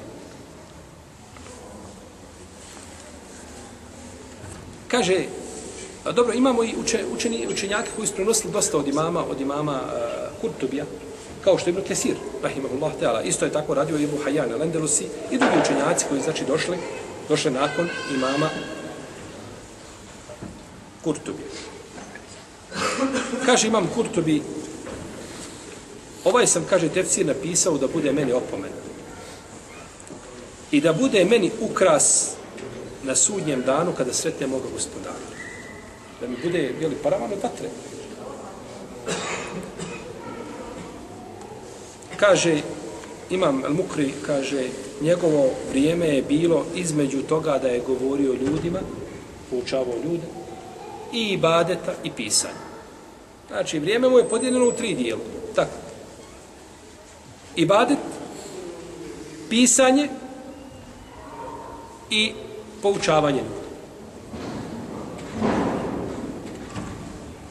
Kaže, 4.88 5.24
A 6.04 6.12
dobro, 6.12 6.32
imamo 6.32 6.64
i 6.64 6.74
uče, 6.80 7.04
učeni, 7.12 7.46
učenjake 7.50 7.90
koji 7.96 8.08
su 8.08 8.14
prenosili 8.14 8.52
dosta 8.52 8.78
od 8.78 8.88
imama, 8.88 9.24
od 9.24 9.40
imama 9.40 9.80
uh, 9.84 10.40
Kurtubija, 10.40 10.84
kao 11.44 11.58
što 11.58 11.70
je 11.70 11.72
Ibn 11.72 11.82
Kesir, 11.88 12.16
rahimahullah 12.42 12.92
ta'ala. 13.00 13.22
Isto 13.24 13.44
je 13.44 13.52
tako 13.52 13.74
radio 13.74 13.98
Ibn 13.98 14.16
Hayyan 14.24 14.52
al-Andalusi 14.52 15.04
i 15.30 15.38
drugi 15.38 15.58
učenjaci 15.64 16.04
koji 16.08 16.20
znači 16.20 16.44
došli, 16.44 16.78
došli 17.28 17.50
nakon 17.50 17.88
imama 18.14 18.48
Kurtubija. 21.04 21.46
Kaže 23.46 23.66
imam 23.66 23.90
Kurtubi, 23.94 24.42
ovaj 26.24 26.46
sam, 26.46 26.64
kaže, 26.70 26.88
tefsir 26.88 27.26
napisao 27.26 27.78
da 27.78 27.88
bude 27.88 28.12
meni 28.12 28.32
opomen. 28.32 28.70
I 30.70 30.80
da 30.80 30.92
bude 30.92 31.24
meni 31.24 31.50
ukras 31.60 32.30
na 33.02 33.14
sudnjem 33.14 33.62
danu 33.62 33.92
kada 33.96 34.12
sretne 34.12 34.46
moga 34.46 34.68
gospodara 34.72 35.29
da 36.20 36.28
mi 36.28 36.36
bude 36.42 36.72
bili 36.80 36.94
paravan 37.02 37.32
od 37.32 37.42
vatre. 37.42 37.68
Kaže, 42.16 42.60
imam 43.30 43.64
El 43.64 43.74
Mukri, 43.74 44.12
kaže, 44.26 44.68
njegovo 45.00 45.50
vrijeme 45.70 46.06
je 46.06 46.22
bilo 46.22 46.64
između 46.74 47.22
toga 47.22 47.58
da 47.58 47.68
je 47.68 47.82
govorio 47.86 48.34
ljudima, 48.34 48.78
poučavao 49.50 49.96
ljude, 50.04 50.26
i 51.12 51.28
ibadeta 51.28 51.92
i 52.04 52.10
pisanja. 52.10 52.54
Znači, 53.48 53.78
vrijeme 53.78 54.08
mu 54.08 54.18
je 54.18 54.28
podijeljeno 54.28 54.68
u 54.68 54.72
tri 54.72 54.94
dijela. 54.94 55.20
Tako. 55.54 55.70
Ibadet, 57.56 57.98
pisanje 59.48 60.08
i 62.10 62.32
poučavanje 62.82 63.38
ljudi. 63.38 63.59